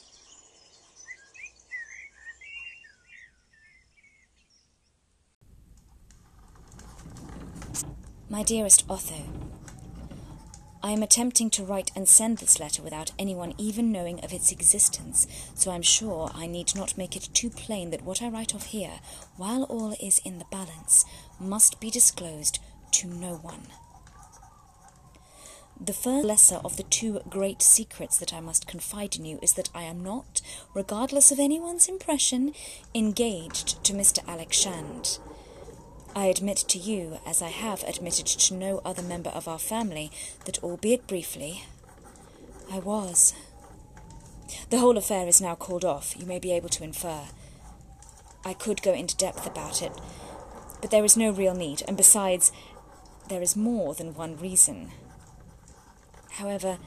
My 8.29 8.43
dearest 8.43 8.85
Otho, 8.89 9.23
I 10.85 10.91
am 10.91 11.01
attempting 11.01 11.49
to 11.51 11.63
write 11.63 11.91
and 11.95 12.09
send 12.09 12.39
this 12.39 12.59
letter 12.59 12.81
without 12.81 13.13
anyone 13.17 13.53
even 13.57 13.89
knowing 13.89 14.19
of 14.19 14.33
its 14.33 14.51
existence, 14.51 15.25
so 15.55 15.71
I'm 15.71 15.81
sure 15.81 16.29
I 16.33 16.45
need 16.45 16.75
not 16.75 16.97
make 16.97 17.15
it 17.15 17.29
too 17.33 17.49
plain 17.49 17.89
that 17.91 18.03
what 18.03 18.21
I 18.21 18.27
write 18.27 18.53
of 18.53 18.65
here, 18.65 18.99
while 19.37 19.63
all 19.63 19.95
is 20.01 20.19
in 20.25 20.39
the 20.39 20.45
balance, 20.51 21.05
must 21.39 21.79
be 21.79 21.89
disclosed 21.89 22.59
to 22.91 23.07
no 23.07 23.35
one. 23.35 23.67
The 25.79 25.93
first 25.93 26.25
lesser 26.25 26.57
of 26.65 26.75
the 26.75 26.83
two 26.83 27.21
great 27.29 27.61
secrets 27.61 28.17
that 28.17 28.33
I 28.33 28.41
must 28.41 28.67
confide 28.67 29.15
in 29.15 29.23
you 29.23 29.39
is 29.41 29.53
that 29.53 29.69
I 29.73 29.83
am 29.83 30.03
not, 30.03 30.41
regardless 30.73 31.31
of 31.31 31.39
anyone's 31.39 31.87
impression, 31.87 32.53
engaged 32.93 33.81
to 33.85 33.93
Mr. 33.93 34.19
Alec 34.27 34.51
Shand. 34.51 35.19
I 36.15 36.25
admit 36.27 36.57
to 36.57 36.77
you, 36.77 37.17
as 37.25 37.41
I 37.41 37.49
have 37.49 37.83
admitted 37.83 38.27
to 38.27 38.53
no 38.53 38.81
other 38.85 39.01
member 39.01 39.31
of 39.31 39.47
our 39.47 39.57
family, 39.57 40.11
that 40.45 40.63
albeit 40.63 41.07
briefly, 41.07 41.65
I 42.71 42.79
was. 42.79 43.33
The 44.69 44.77
whole 44.77 44.97
affair 44.97 45.27
is 45.27 45.41
now 45.41 45.55
called 45.55 45.83
off, 45.83 46.15
you 46.17 46.27
may 46.27 46.37
be 46.37 46.51
able 46.51 46.69
to 46.69 46.83
infer. 46.83 47.21
I 48.45 48.53
could 48.53 48.83
go 48.83 48.93
into 48.93 49.17
depth 49.17 49.47
about 49.47 49.81
it, 49.81 49.91
but 50.81 50.91
there 50.91 51.03
is 51.03 51.17
no 51.17 51.31
real 51.31 51.55
need, 51.55 51.81
and 51.87 51.97
besides, 51.97 52.51
there 53.29 53.41
is 53.41 53.55
more 53.55 53.95
than 53.95 54.13
one 54.13 54.37
reason. 54.37 54.91
However, 56.33 56.77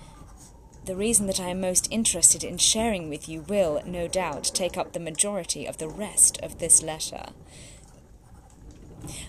the 0.84 0.94
reason 0.94 1.26
that 1.26 1.40
I 1.40 1.48
am 1.48 1.60
most 1.60 1.88
interested 1.90 2.44
in 2.44 2.58
sharing 2.58 3.08
with 3.08 3.28
you 3.28 3.40
will, 3.40 3.82
no 3.84 4.06
doubt, 4.06 4.52
take 4.54 4.76
up 4.76 4.92
the 4.92 5.00
majority 5.00 5.66
of 5.66 5.78
the 5.78 5.88
rest 5.88 6.38
of 6.42 6.58
this 6.58 6.80
letter. 6.80 7.30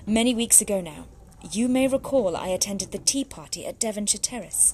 Many 0.06 0.34
weeks 0.34 0.62
ago 0.62 0.82
now, 0.82 1.06
you 1.52 1.68
may 1.68 1.88
recall 1.88 2.36
I 2.36 2.48
attended 2.48 2.92
the 2.92 2.98
tea 2.98 3.24
party 3.24 3.66
at 3.66 3.80
Devonshire 3.80 4.20
Terrace. 4.20 4.74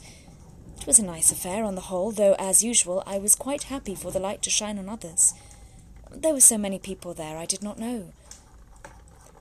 It 0.79 0.87
was 0.87 0.99
a 0.99 1.05
nice 1.05 1.31
affair 1.31 1.63
on 1.63 1.75
the 1.75 1.81
whole, 1.81 2.11
though, 2.11 2.35
as 2.39 2.63
usual, 2.63 3.03
I 3.05 3.17
was 3.17 3.35
quite 3.35 3.63
happy 3.63 3.95
for 3.95 4.11
the 4.11 4.19
light 4.19 4.41
to 4.43 4.49
shine 4.49 4.77
on 4.77 4.89
others. 4.89 5.33
There 6.11 6.33
were 6.33 6.41
so 6.41 6.57
many 6.57 6.79
people 6.79 7.13
there 7.13 7.37
I 7.37 7.45
did 7.45 7.63
not 7.63 7.79
know. 7.79 8.11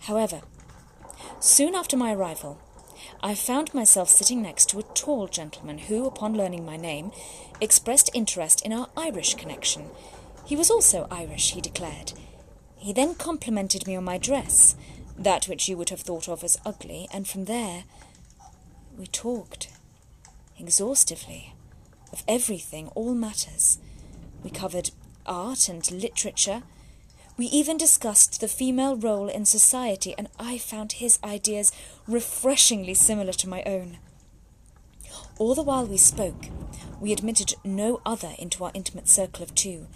However, 0.01 0.42
soon 1.40 1.75
after 1.75 1.96
my 1.96 2.12
arrival, 2.12 2.61
I 3.22 3.35
found 3.35 3.75
myself 3.75 4.09
sitting 4.09 4.42
next 4.42 4.68
to 4.70 4.79
a 4.79 4.85
tall 4.94 5.29
gentleman 5.29 5.79
who, 5.79 6.07
upon 6.07 6.37
learning 6.37 6.64
my 6.64 6.77
name, 6.77 7.12
expressed 7.61 8.11
interest 8.14 8.64
in 8.64 8.72
our 8.72 8.88
Irish 8.96 9.35
connection. 9.35 9.90
He 10.44 10.57
was 10.57 10.70
also 10.70 11.07
Irish, 11.11 11.53
he 11.53 11.61
declared. 11.61 12.12
He 12.77 12.92
then 12.92 13.14
complimented 13.14 13.87
me 13.87 13.94
on 13.94 14.05
my 14.05 14.18
dress, 14.18 14.75
that 15.23 15.47
which 15.47 15.69
you 15.69 15.77
would 15.77 15.91
have 15.91 16.01
thought 16.01 16.29
of 16.29 16.43
as 16.45 16.59
ugly, 16.65 17.09
and 17.13 17.27
from 17.27 17.45
there 17.45 17.85
we 18.99 19.07
talked 19.07 19.69
exhaustively 20.59 21.55
of 22.13 22.23
everything, 22.29 22.89
all 22.89 23.15
matters. 23.15 23.79
We 24.43 24.51
covered 24.51 24.91
art 25.25 25.69
and 25.69 25.91
literature. 25.91 26.63
We 27.39 27.47
even 27.47 27.79
discussed 27.79 28.41
the 28.41 28.49
female 28.49 28.97
role 28.97 29.29
in 29.29 29.47
society, 29.47 30.15
and 30.19 30.29
I 30.39 30.59
found 30.59 30.93
his 30.93 31.19
ideas 31.25 31.73
refreshingly 32.07 32.95
similar 32.95 33.33
to 33.33 33.49
my 33.49 33.63
own. 33.65 33.99
All 35.39 35.55
the 35.55 35.63
while 35.63 35.87
we 35.87 35.97
spoke, 35.97 36.47
we 37.01 37.13
admitted 37.13 37.55
no 37.65 38.01
other 38.05 38.33
into 38.39 38.65
our 38.65 38.71
intimate 38.75 39.09
circle 39.09 39.43
of 39.43 39.55
two, 39.55 39.87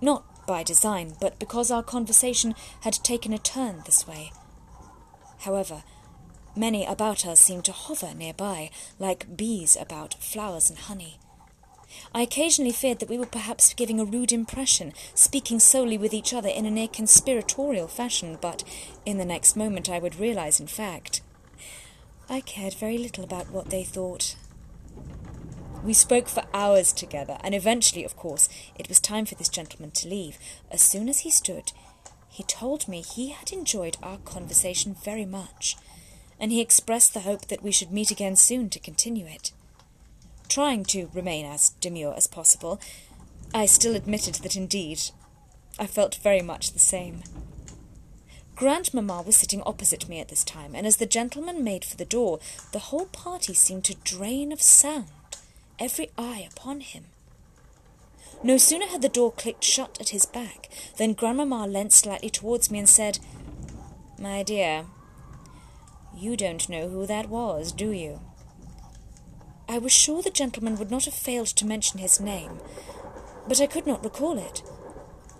not 0.00 0.46
by 0.46 0.62
design, 0.62 1.14
but 1.20 1.38
because 1.38 1.70
our 1.70 1.82
conversation 1.82 2.54
had 2.82 2.92
taken 2.94 3.32
a 3.32 3.38
turn 3.38 3.82
this 3.84 4.06
way. 4.06 4.32
However, 5.40 5.82
many 6.56 6.84
about 6.84 7.26
us 7.26 7.40
seemed 7.40 7.64
to 7.66 7.72
hover 7.72 8.14
nearby, 8.14 8.70
like 8.98 9.36
bees 9.36 9.76
about 9.76 10.14
flowers 10.14 10.70
and 10.70 10.78
honey. 10.78 11.18
I 12.14 12.22
occasionally 12.22 12.72
feared 12.72 12.98
that 12.98 13.08
we 13.08 13.18
were 13.18 13.26
perhaps 13.26 13.74
giving 13.74 14.00
a 14.00 14.04
rude 14.04 14.32
impression, 14.32 14.92
speaking 15.14 15.60
solely 15.60 15.96
with 15.96 16.12
each 16.12 16.34
other 16.34 16.48
in 16.48 16.66
a 16.66 16.70
near 16.70 16.88
conspiratorial 16.88 17.88
fashion, 17.88 18.38
but 18.40 18.64
in 19.04 19.18
the 19.18 19.24
next 19.24 19.56
moment 19.56 19.88
I 19.88 19.98
would 19.98 20.18
realize, 20.18 20.58
in 20.58 20.66
fact, 20.66 21.22
I 22.28 22.40
cared 22.40 22.74
very 22.74 22.98
little 22.98 23.22
about 23.22 23.50
what 23.50 23.70
they 23.70 23.84
thought. 23.84 24.34
We 25.84 25.92
spoke 25.92 26.28
for 26.28 26.42
hours 26.52 26.92
together, 26.92 27.38
and 27.42 27.54
eventually, 27.54 28.02
of 28.02 28.16
course, 28.16 28.48
it 28.76 28.88
was 28.88 28.98
time 28.98 29.24
for 29.24 29.36
this 29.36 29.48
gentleman 29.48 29.92
to 29.92 30.08
leave. 30.08 30.38
As 30.72 30.82
soon 30.82 31.08
as 31.08 31.20
he 31.20 31.30
stood, 31.30 31.72
he 32.36 32.42
told 32.42 32.86
me 32.86 33.00
he 33.00 33.30
had 33.30 33.50
enjoyed 33.50 33.96
our 34.02 34.18
conversation 34.18 34.94
very 35.02 35.24
much, 35.24 35.74
and 36.38 36.52
he 36.52 36.60
expressed 36.60 37.14
the 37.14 37.20
hope 37.20 37.46
that 37.46 37.62
we 37.62 37.72
should 37.72 37.90
meet 37.90 38.10
again 38.10 38.36
soon 38.36 38.68
to 38.68 38.78
continue 38.78 39.24
it. 39.24 39.52
Trying 40.46 40.84
to 40.84 41.08
remain 41.14 41.46
as 41.46 41.70
demure 41.80 42.12
as 42.14 42.26
possible, 42.26 42.78
I 43.54 43.64
still 43.64 43.96
admitted 43.96 44.34
that 44.36 44.54
indeed 44.54 45.00
I 45.78 45.86
felt 45.86 46.16
very 46.16 46.42
much 46.42 46.72
the 46.72 46.78
same. 46.78 47.22
Grandmamma 48.54 49.24
was 49.24 49.36
sitting 49.36 49.62
opposite 49.64 50.06
me 50.06 50.20
at 50.20 50.28
this 50.28 50.44
time, 50.44 50.74
and 50.74 50.86
as 50.86 50.96
the 50.96 51.06
gentleman 51.06 51.64
made 51.64 51.86
for 51.86 51.96
the 51.96 52.04
door, 52.04 52.38
the 52.72 52.90
whole 52.90 53.06
party 53.06 53.54
seemed 53.54 53.86
to 53.86 53.94
drain 54.04 54.52
of 54.52 54.60
sound, 54.60 55.06
every 55.78 56.10
eye 56.18 56.46
upon 56.52 56.80
him. 56.80 57.06
No 58.42 58.58
sooner 58.58 58.86
had 58.86 59.02
the 59.02 59.08
door 59.08 59.32
clicked 59.32 59.64
shut 59.64 59.98
at 60.00 60.10
his 60.10 60.26
back 60.26 60.68
than 60.98 61.14
Grandmamma 61.14 61.66
leant 61.66 61.92
slightly 61.92 62.30
towards 62.30 62.70
me 62.70 62.78
and 62.78 62.88
said, 62.88 63.18
My 64.18 64.42
dear, 64.42 64.86
you 66.16 66.36
don't 66.36 66.68
know 66.68 66.88
who 66.88 67.06
that 67.06 67.28
was, 67.28 67.72
do 67.72 67.90
you? 67.90 68.20
I 69.68 69.78
was 69.78 69.92
sure 69.92 70.22
the 70.22 70.30
gentleman 70.30 70.78
would 70.78 70.90
not 70.90 71.06
have 71.06 71.14
failed 71.14 71.48
to 71.48 71.66
mention 71.66 71.98
his 71.98 72.20
name, 72.20 72.60
but 73.48 73.60
I 73.60 73.66
could 73.66 73.86
not 73.86 74.04
recall 74.04 74.38
it. 74.38 74.62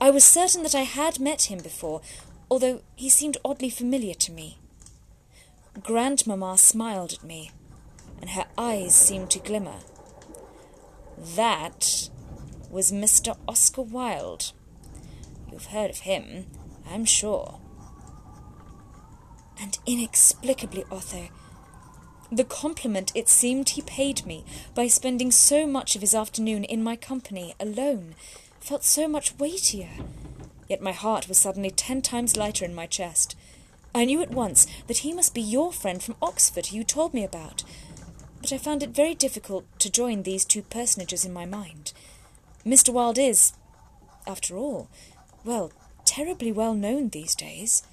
I 0.01 0.11
was 0.11 0.25
certain 0.25 0.63
that 0.65 0.75
I 0.75 0.83
had 0.83 1.21
met 1.21 1.43
him 1.43 1.61
before, 1.61 2.01
although 2.51 2.83
he 2.97 3.09
seemed 3.09 3.39
oddly 3.45 3.71
familiar 3.71 4.15
to 4.15 4.33
me. 4.33 4.59
Grandmamma 5.81 6.59
smiled 6.59 7.13
at 7.13 7.25
me, 7.25 7.53
and 8.21 8.31
her 8.31 8.47
eyes 8.59 8.95
seemed 8.95 9.31
to 9.31 9.39
glimmer. 9.39 9.79
That 11.17 12.11
was 12.71 12.93
Mr. 12.93 13.37
Oscar 13.49 13.83
Wilde. 13.83 14.53
You've 15.51 15.67
heard 15.67 15.91
of 15.91 15.99
him, 16.01 16.47
I'm 16.89 17.05
sure. 17.05 17.61
And 19.61 19.79
inexplicably, 19.87 20.85
Otho, 20.91 21.29
the 22.31 22.45
compliment 22.45 23.13
it 23.15 23.29
seemed 23.29 23.71
he 23.71 23.83
paid 23.83 24.27
me 24.27 24.45
by 24.75 24.89
spending 24.89 25.31
so 25.31 25.67
much 25.67 25.95
of 25.95 26.01
his 26.01 26.15
afternoon 26.15 26.65
in 26.65 26.83
my 26.83 26.97
company 26.97 27.55
alone 27.61 28.15
felt 28.61 28.85
so 28.85 29.07
much 29.07 29.39
weightier. 29.39 29.91
Yet 30.69 30.83
my 30.83 30.93
heart 30.93 31.29
was 31.29 31.39
suddenly 31.39 31.71
ten 31.71 32.03
times 32.03 32.37
lighter 32.37 32.65
in 32.65 32.75
my 32.75 32.87
chest. 32.87 33.37
I 33.95 34.05
knew 34.05 34.21
at 34.21 34.31
once 34.31 34.67
that 34.89 34.99
he 34.99 35.13
must 35.15 35.35
be 35.35 35.41
your 35.41 35.73
friend 35.73 36.03
from 36.03 36.17
Oxford 36.21 36.67
who 36.67 36.79
you 36.79 36.85
told 36.85 37.15
me 37.15 37.25
about, 37.25 37.63
but 38.43 38.53
I 38.53 38.59
found 38.59 38.83
it 38.83 38.91
very 38.91 39.15
difficult 39.15 39.65
to 39.79 39.91
join 39.91 40.23
these 40.23 40.45
two 40.45 40.63
personages 40.63 41.25
in 41.25 41.33
my 41.33 41.47
mind. 41.47 41.93
Mr. 42.67 42.93
Wilde 42.93 43.19
is, 43.19 43.53
after 44.27 44.57
all, 44.57 44.89
well, 45.45 45.71
terribly 46.05 46.51
well 46.51 46.75
known 46.75 47.11
these 47.11 47.37
days. 47.37 47.85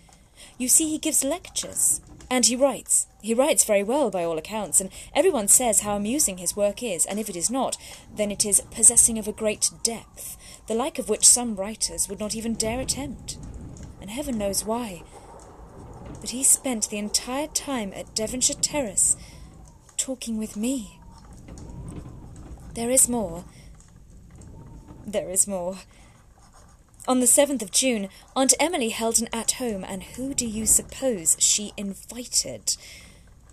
You 0.57 0.67
see, 0.67 0.89
he 0.89 0.97
gives 0.97 1.23
lectures, 1.23 2.01
and 2.29 2.45
he 2.47 2.55
writes. 2.55 3.05
He 3.21 3.35
writes 3.35 3.63
very 3.63 3.83
well, 3.83 4.09
by 4.09 4.23
all 4.23 4.39
accounts, 4.39 4.81
and 4.81 4.89
everyone 5.13 5.47
says 5.47 5.81
how 5.81 5.95
amusing 5.95 6.39
his 6.39 6.55
work 6.55 6.81
is, 6.81 7.05
and 7.05 7.19
if 7.19 7.29
it 7.29 7.35
is 7.35 7.51
not, 7.51 7.77
then 8.13 8.31
it 8.31 8.45
is 8.45 8.61
possessing 8.71 9.19
of 9.19 9.27
a 9.27 9.31
great 9.31 9.69
depth, 9.83 10.37
the 10.67 10.73
like 10.73 10.97
of 10.97 11.07
which 11.07 11.27
some 11.27 11.55
writers 11.55 12.09
would 12.09 12.19
not 12.19 12.35
even 12.35 12.55
dare 12.55 12.79
attempt. 12.79 13.37
And 14.01 14.09
heaven 14.09 14.39
knows 14.39 14.65
why. 14.65 15.03
But 16.19 16.31
he 16.31 16.43
spent 16.43 16.89
the 16.89 16.97
entire 16.97 17.47
time 17.47 17.93
at 17.95 18.15
Devonshire 18.15 18.55
Terrace 18.59 19.15
talking 19.97 20.39
with 20.39 20.57
me. 20.57 20.99
There 22.73 22.89
is 22.89 23.07
more. 23.07 23.45
There 25.05 25.29
is 25.29 25.47
more. 25.47 25.77
On 27.07 27.19
the 27.19 27.25
7th 27.25 27.61
of 27.61 27.71
June, 27.71 28.07
Aunt 28.35 28.53
Emily 28.59 28.89
held 28.89 29.19
an 29.19 29.27
at 29.33 29.53
home, 29.53 29.83
and 29.83 30.03
who 30.03 30.33
do 30.33 30.47
you 30.47 30.65
suppose 30.65 31.35
she 31.39 31.73
invited? 31.75 32.77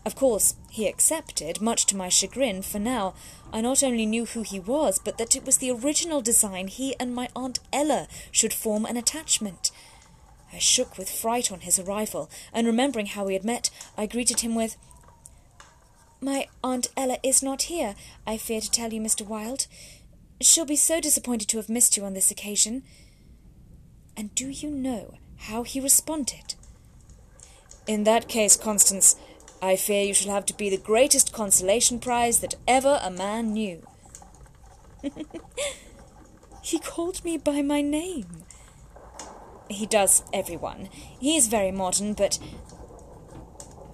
Of 0.07 0.14
course, 0.14 0.55
he 0.70 0.86
accepted, 0.86 1.61
much 1.61 1.84
to 1.86 1.96
my 1.96 2.09
chagrin, 2.09 2.62
for 2.62 2.78
now 2.78 3.14
I 3.53 3.61
not 3.61 3.82
only 3.82 4.07
knew 4.07 4.24
who 4.24 4.42
he 4.42 4.61
was, 4.61 5.01
but 5.01 5.18
that 5.18 5.34
it 5.34 5.44
was 5.44 5.59
the 5.59 5.72
original 5.72 6.22
design 6.22 6.68
he 6.68 6.94
and 7.01 7.14
my 7.14 7.28
Aunt 7.34 7.59
Ella 7.72 8.07
should 8.30 8.55
form 8.55 8.86
an 8.86 8.96
attachment. 8.96 9.72
I 10.53 10.59
shook 10.59 10.96
with 10.96 11.11
fright 11.11 11.51
on 11.51 11.61
his 11.61 11.78
arrival, 11.78 12.30
and 12.53 12.66
remembering 12.66 13.07
how 13.07 13.24
we 13.26 13.34
had 13.34 13.44
met, 13.44 13.70
I 13.98 14.07
greeted 14.07 14.40
him 14.40 14.55
with, 14.55 14.76
My 16.20 16.46
Aunt 16.62 16.88
Ella 16.96 17.18
is 17.22 17.42
not 17.42 17.62
here, 17.62 17.96
I 18.26 18.36
fear 18.36 18.61
to 18.61 18.70
tell 18.70 18.92
you, 18.92 19.01
Mr. 19.01 19.26
Wilde. 19.26 19.66
She'll 20.41 20.64
be 20.64 20.76
so 20.76 21.01
disappointed 21.01 21.49
to 21.49 21.59
have 21.59 21.68
missed 21.68 21.97
you 21.97 22.05
on 22.05 22.14
this 22.14 22.30
occasion. 22.30 22.82
And 24.16 24.34
do 24.34 24.49
you 24.49 24.70
know 24.70 25.18
how 25.36 25.62
he 25.62 25.80
responded? 25.80 26.55
In 27.86 28.05
that 28.05 28.28
case, 28.28 28.57
Constance, 28.57 29.16
I 29.61 29.76
fear 29.76 30.05
you 30.05 30.14
shall 30.14 30.32
have 30.32 30.47
to 30.47 30.57
be 30.57 30.70
the 30.70 30.78
greatest 30.78 31.32
consolation 31.32 31.99
prize 31.99 32.41
that 32.41 32.55
ever 32.66 32.99
a 33.03 33.11
man 33.11 33.53
knew. 33.53 33.86
he 36.62 36.78
called 36.78 37.22
me 37.24 37.36
by 37.36 37.61
my 37.61 37.82
name. 37.82 38.45
He 39.68 39.86
does 39.86 40.22
everyone. 40.32 40.88
He 40.93 41.36
is 41.36 41.49
very 41.49 41.70
modern, 41.70 42.14
but 42.14 42.38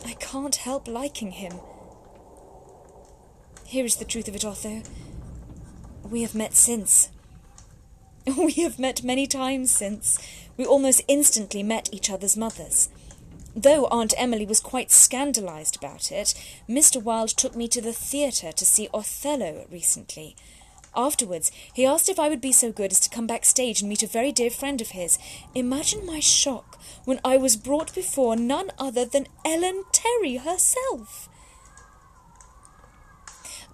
I 0.05 0.15
can't 0.15 0.57
help 0.57 0.87
liking 0.87 1.33
him. 1.33 1.61
Here 3.65 3.85
is 3.85 3.97
the 3.97 4.05
truth 4.05 4.29
of 4.29 4.37
it, 4.37 4.45
Otho. 4.45 4.83
We 6.11 6.23
have 6.23 6.35
met 6.35 6.55
since. 6.55 7.11
We 8.37 8.53
have 8.63 8.79
met 8.79 9.03
many 9.03 9.27
times 9.27 9.71
since. 9.71 10.19
We 10.57 10.65
almost 10.65 11.03
instantly 11.09 11.63
met 11.63 11.89
each 11.93 12.11
other's 12.11 12.37
mothers. 12.37 12.89
Though 13.55 13.87
Aunt 13.87 14.15
Emily 14.17 14.47
was 14.47 14.61
quite 14.61 14.91
scandalized 14.91 15.77
about 15.77 16.13
it, 16.13 16.35
Mr. 16.69 17.03
Wilde 17.03 17.31
took 17.37 17.57
me 17.57 17.69
to 17.69 17.81
the 17.81 17.93
theatre 17.93 18.53
to 18.53 18.65
see 18.65 18.89
Othello 18.93 19.67
recently. 19.71 20.37
Afterwards, 20.95 21.51
he 21.73 21.85
asked 21.85 22.09
if 22.09 22.19
I 22.19 22.29
would 22.29 22.41
be 22.41 22.53
so 22.53 22.71
good 22.73 22.93
as 22.93 23.01
to 23.01 23.11
come 23.11 23.27
backstage 23.27 23.81
and 23.81 23.89
meet 23.89 24.03
a 24.03 24.07
very 24.07 24.33
dear 24.33 24.51
friend 24.51 24.81
of 24.81 24.91
his. 24.91 25.19
Imagine 25.55 26.07
my 26.07 26.21
shock 26.21 26.81
when 27.05 27.21
I 27.25 27.37
was 27.37 27.57
brought 27.57 27.95
before 27.95 28.37
none 28.37 28.71
other 28.79 29.05
than 29.05 29.27
Ellen 29.45 29.85
Terry 29.93 30.37
herself. 30.37 31.29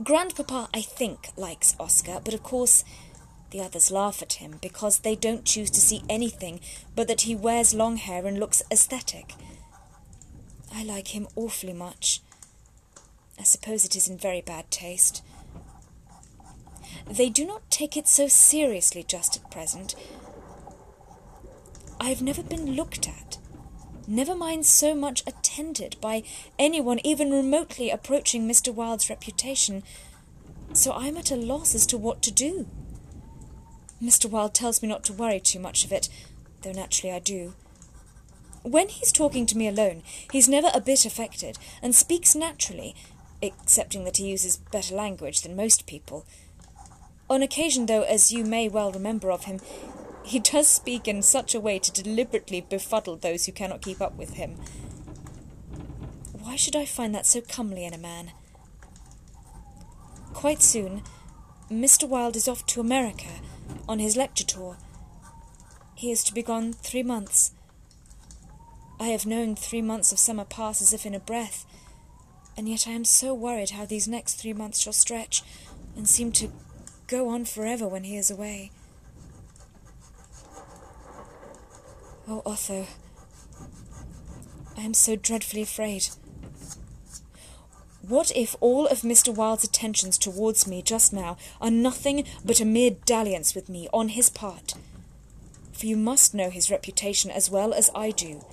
Grandpapa, 0.02 0.68
I 0.74 0.80
think, 0.80 1.28
likes 1.36 1.76
Oscar, 1.78 2.20
but 2.24 2.34
of 2.34 2.42
course 2.42 2.84
the 3.50 3.60
others 3.60 3.90
laugh 3.90 4.22
at 4.22 4.34
him 4.34 4.58
because 4.62 5.00
they 5.00 5.14
don't 5.14 5.44
choose 5.44 5.70
to 5.70 5.80
see 5.80 6.02
anything 6.08 6.60
but 6.96 7.06
that 7.08 7.22
he 7.22 7.34
wears 7.36 7.74
long 7.74 7.98
hair 7.98 8.26
and 8.26 8.40
looks 8.40 8.62
aesthetic. 8.70 9.34
I 10.74 10.82
like 10.82 11.08
him 11.08 11.28
awfully 11.36 11.74
much. 11.74 12.22
I 13.38 13.42
suppose 13.42 13.84
it 13.84 13.94
is 13.94 14.08
in 14.08 14.16
very 14.16 14.40
bad 14.40 14.70
taste. 14.70 15.22
They 17.08 17.28
do 17.28 17.46
not 17.46 17.70
take 17.70 17.96
it 17.96 18.08
so 18.08 18.26
seriously 18.28 19.04
just 19.06 19.36
at 19.36 19.50
present. 19.50 19.94
I 22.00 22.08
have 22.08 22.22
never 22.22 22.42
been 22.42 22.74
looked 22.74 23.06
at, 23.06 23.38
never 24.06 24.34
mind 24.34 24.66
so 24.66 24.94
much 24.94 25.22
attended 25.26 25.96
by 26.00 26.22
anyone 26.58 27.00
even 27.04 27.30
remotely 27.30 27.90
approaching 27.90 28.48
Mr. 28.48 28.74
Wilde's 28.74 29.10
reputation, 29.10 29.82
so 30.72 30.92
I 30.92 31.06
am 31.06 31.16
at 31.16 31.30
a 31.30 31.36
loss 31.36 31.74
as 31.74 31.86
to 31.86 31.98
what 31.98 32.22
to 32.22 32.30
do. 32.30 32.66
Mr. 34.02 34.28
Wilde 34.28 34.54
tells 34.54 34.82
me 34.82 34.88
not 34.88 35.04
to 35.04 35.12
worry 35.12 35.38
too 35.38 35.60
much 35.60 35.84
of 35.84 35.92
it, 35.92 36.08
though 36.62 36.72
naturally 36.72 37.14
I 37.14 37.18
do. 37.18 37.54
When 38.62 38.88
he's 38.88 39.12
talking 39.12 39.46
to 39.46 39.58
me 39.58 39.68
alone, 39.68 40.02
he's 40.30 40.48
never 40.48 40.70
a 40.72 40.80
bit 40.80 41.04
affected, 41.04 41.58
and 41.82 41.94
speaks 41.94 42.34
naturally, 42.34 42.94
excepting 43.40 44.04
that 44.04 44.16
he 44.16 44.28
uses 44.28 44.56
better 44.56 44.94
language 44.94 45.42
than 45.42 45.56
most 45.56 45.86
people. 45.86 46.24
On 47.28 47.42
occasion, 47.42 47.86
though, 47.86 48.02
as 48.02 48.32
you 48.32 48.44
may 48.44 48.68
well 48.68 48.92
remember 48.92 49.30
of 49.30 49.44
him, 49.44 49.60
he 50.24 50.38
does 50.38 50.68
speak 50.68 51.08
in 51.08 51.22
such 51.22 51.54
a 51.54 51.60
way 51.60 51.78
to 51.78 51.92
deliberately 51.92 52.60
befuddle 52.60 53.16
those 53.16 53.46
who 53.46 53.52
cannot 53.52 53.82
keep 53.82 54.00
up 54.00 54.16
with 54.16 54.34
him. 54.34 54.56
Why 56.32 56.56
should 56.56 56.76
I 56.76 56.84
find 56.84 57.14
that 57.14 57.26
so 57.26 57.40
comely 57.40 57.84
in 57.84 57.94
a 57.94 57.98
man? 57.98 58.32
Quite 60.32 60.62
soon, 60.62 61.02
Mr. 61.70 62.08
Wilde 62.08 62.36
is 62.36 62.48
off 62.48 62.66
to 62.66 62.80
America 62.80 63.40
on 63.88 63.98
his 63.98 64.16
lecture 64.16 64.44
tour. 64.44 64.76
He 65.94 66.10
is 66.10 66.24
to 66.24 66.34
be 66.34 66.42
gone 66.42 66.72
three 66.72 67.02
months 67.02 67.52
I 69.02 69.08
have 69.08 69.26
known 69.26 69.56
three 69.56 69.82
months 69.82 70.12
of 70.12 70.20
summer 70.20 70.44
pass 70.44 70.80
as 70.80 70.92
if 70.92 71.04
in 71.04 71.12
a 71.12 71.18
breath, 71.18 71.66
and 72.56 72.68
yet 72.68 72.86
I 72.86 72.92
am 72.92 73.04
so 73.04 73.34
worried 73.34 73.70
how 73.70 73.84
these 73.84 74.06
next 74.06 74.34
three 74.34 74.52
months 74.52 74.78
shall 74.78 74.92
stretch 74.92 75.42
and 75.96 76.08
seem 76.08 76.30
to 76.34 76.52
go 77.08 77.28
on 77.28 77.44
forever 77.44 77.88
when 77.88 78.04
he 78.04 78.16
is 78.16 78.30
away. 78.30 78.70
Oh, 82.28 82.40
Otho, 82.46 82.86
I 84.76 84.82
am 84.82 84.94
so 84.94 85.16
dreadfully 85.16 85.62
afraid. 85.62 86.08
What 88.06 88.30
if 88.36 88.54
all 88.60 88.86
of 88.86 89.00
Mr. 89.00 89.34
Wilde's 89.34 89.64
attentions 89.64 90.18
towards 90.18 90.66
me 90.66 90.82
just 90.82 91.12
now 91.12 91.36
are 91.60 91.70
nothing 91.70 92.24
but 92.44 92.60
a 92.60 92.64
mere 92.64 92.92
dalliance 93.04 93.54
with 93.54 93.68
me 93.68 93.88
on 93.92 94.10
his 94.10 94.30
part? 94.30 94.74
For 95.72 95.86
you 95.86 95.96
must 95.96 96.32
know 96.32 96.50
his 96.50 96.70
reputation 96.70 97.30
as 97.30 97.50
well 97.50 97.74
as 97.74 97.90
I 97.94 98.10
do, 98.10 98.44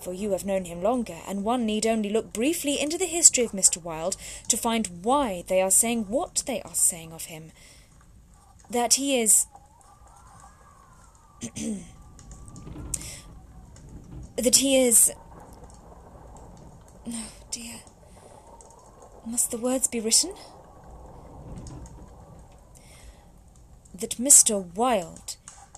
for 0.00 0.12
you 0.12 0.32
have 0.32 0.44
known 0.44 0.64
him 0.64 0.82
longer, 0.82 1.18
and 1.28 1.44
one 1.44 1.66
need 1.66 1.86
only 1.86 2.10
look 2.10 2.32
briefly 2.32 2.80
into 2.80 2.98
the 2.98 3.06
history 3.06 3.44
of 3.44 3.52
Mr. 3.52 3.82
Wilde 3.82 4.16
to 4.48 4.56
find 4.56 5.02
why 5.02 5.44
they 5.46 5.60
are 5.60 5.70
saying 5.70 6.06
what 6.08 6.42
they 6.46 6.60
are 6.62 6.74
saying 6.74 7.12
of 7.12 7.26
him. 7.26 7.52
That 8.70 8.94
he 8.94 9.20
is. 9.20 9.46
that 14.36 14.56
he 14.56 14.76
is. 14.76 15.12
Oh 17.06 17.30
dear. 17.50 17.80
Must 19.26 19.50
the 19.50 19.58
words 19.58 19.88
be 19.88 20.00
written? 20.00 20.32
That 23.94 24.16
Mr. 24.16 24.74
Wilde 24.74 25.36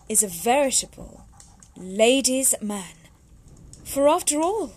is 0.09 0.23
a 0.23 0.29
veritable 0.29 1.27
ladies' 1.77 2.55
man. 2.61 2.95
For 3.85 4.09
after 4.09 4.41
all, 4.41 4.73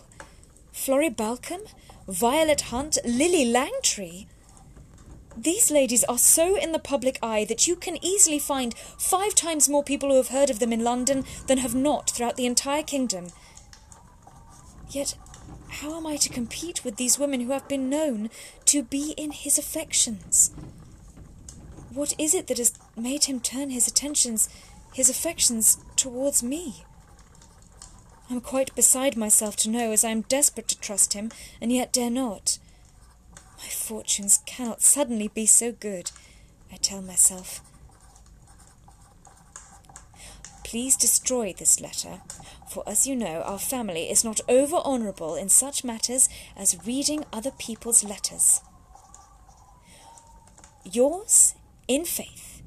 Florrie 0.72 1.10
Balcombe, 1.10 1.68
Violet 2.08 2.62
Hunt, 2.62 2.98
Lily 3.04 3.44
Langtry, 3.44 4.26
these 5.36 5.70
ladies 5.70 6.04
are 6.04 6.18
so 6.18 6.56
in 6.56 6.72
the 6.72 6.78
public 6.78 7.18
eye 7.22 7.44
that 7.44 7.66
you 7.66 7.76
can 7.76 8.02
easily 8.04 8.38
find 8.38 8.74
five 8.76 9.34
times 9.34 9.68
more 9.68 9.82
people 9.82 10.10
who 10.10 10.16
have 10.16 10.28
heard 10.28 10.50
of 10.50 10.60
them 10.60 10.72
in 10.72 10.84
London 10.84 11.24
than 11.46 11.58
have 11.58 11.74
not 11.74 12.10
throughout 12.10 12.36
the 12.36 12.46
entire 12.46 12.82
kingdom. 12.82 13.28
Yet, 14.90 15.16
how 15.68 15.96
am 15.96 16.06
I 16.06 16.16
to 16.16 16.28
compete 16.28 16.84
with 16.84 16.96
these 16.96 17.18
women 17.18 17.40
who 17.40 17.50
have 17.50 17.68
been 17.68 17.90
known 17.90 18.30
to 18.66 18.82
be 18.82 19.12
in 19.16 19.32
his 19.32 19.58
affections? 19.58 20.52
What 21.92 22.14
is 22.18 22.34
it 22.34 22.46
that 22.46 22.58
has 22.58 22.78
made 22.96 23.24
him 23.24 23.40
turn 23.40 23.70
his 23.70 23.88
attentions, 23.88 24.48
his 24.92 25.10
affections, 25.10 25.78
towards 25.96 26.42
me? 26.42 26.84
I'm 28.30 28.40
quite 28.40 28.74
beside 28.74 29.16
myself 29.16 29.56
to 29.56 29.70
know, 29.70 29.90
as 29.90 30.04
I 30.04 30.10
am 30.10 30.22
desperate 30.22 30.68
to 30.68 30.80
trust 30.80 31.12
him, 31.12 31.30
and 31.60 31.72
yet 31.72 31.92
dare 31.92 32.10
not. 32.10 32.58
My 33.64 33.70
fortunes 33.70 34.42
cannot 34.44 34.82
suddenly 34.82 35.28
be 35.28 35.46
so 35.46 35.72
good, 35.72 36.10
I 36.70 36.76
tell 36.76 37.00
myself. 37.00 37.62
Please 40.64 40.96
destroy 40.96 41.54
this 41.54 41.80
letter, 41.80 42.20
for 42.68 42.82
as 42.86 43.06
you 43.06 43.16
know, 43.16 43.40
our 43.40 43.58
family 43.58 44.10
is 44.10 44.22
not 44.22 44.42
over 44.50 44.76
honourable 44.76 45.34
in 45.34 45.48
such 45.48 45.82
matters 45.82 46.28
as 46.54 46.86
reading 46.86 47.24
other 47.32 47.52
people's 47.52 48.04
letters. 48.04 48.60
Yours, 50.84 51.54
in 51.88 52.04
faith, 52.04 52.60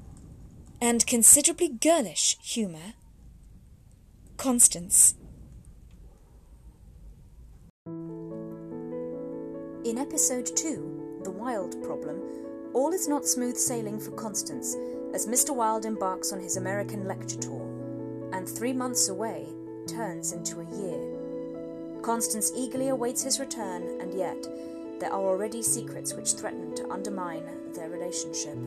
and 0.80 1.06
considerably 1.06 1.68
girlish 1.68 2.36
humour, 2.42 2.94
Constance. 4.36 5.14
In 9.88 9.96
episode 9.96 10.54
2, 10.54 11.20
The 11.24 11.30
Wilde 11.30 11.82
Problem, 11.82 12.20
all 12.74 12.92
is 12.92 13.08
not 13.08 13.26
smooth 13.26 13.56
sailing 13.56 13.98
for 13.98 14.10
Constance 14.10 14.76
as 15.14 15.26
Mr. 15.26 15.56
Wilde 15.56 15.86
embarks 15.86 16.30
on 16.30 16.40
his 16.40 16.58
American 16.58 17.06
lecture 17.06 17.38
tour, 17.38 17.66
and 18.34 18.46
three 18.46 18.74
months 18.74 19.08
away 19.08 19.46
turns 19.86 20.32
into 20.32 20.60
a 20.60 20.76
year. 20.76 22.02
Constance 22.02 22.52
eagerly 22.54 22.88
awaits 22.88 23.22
his 23.22 23.40
return, 23.40 23.98
and 23.98 24.12
yet 24.12 24.46
there 25.00 25.10
are 25.10 25.24
already 25.24 25.62
secrets 25.62 26.12
which 26.12 26.34
threaten 26.34 26.74
to 26.74 26.90
undermine 26.90 27.48
their 27.72 27.88
relationship. 27.88 28.58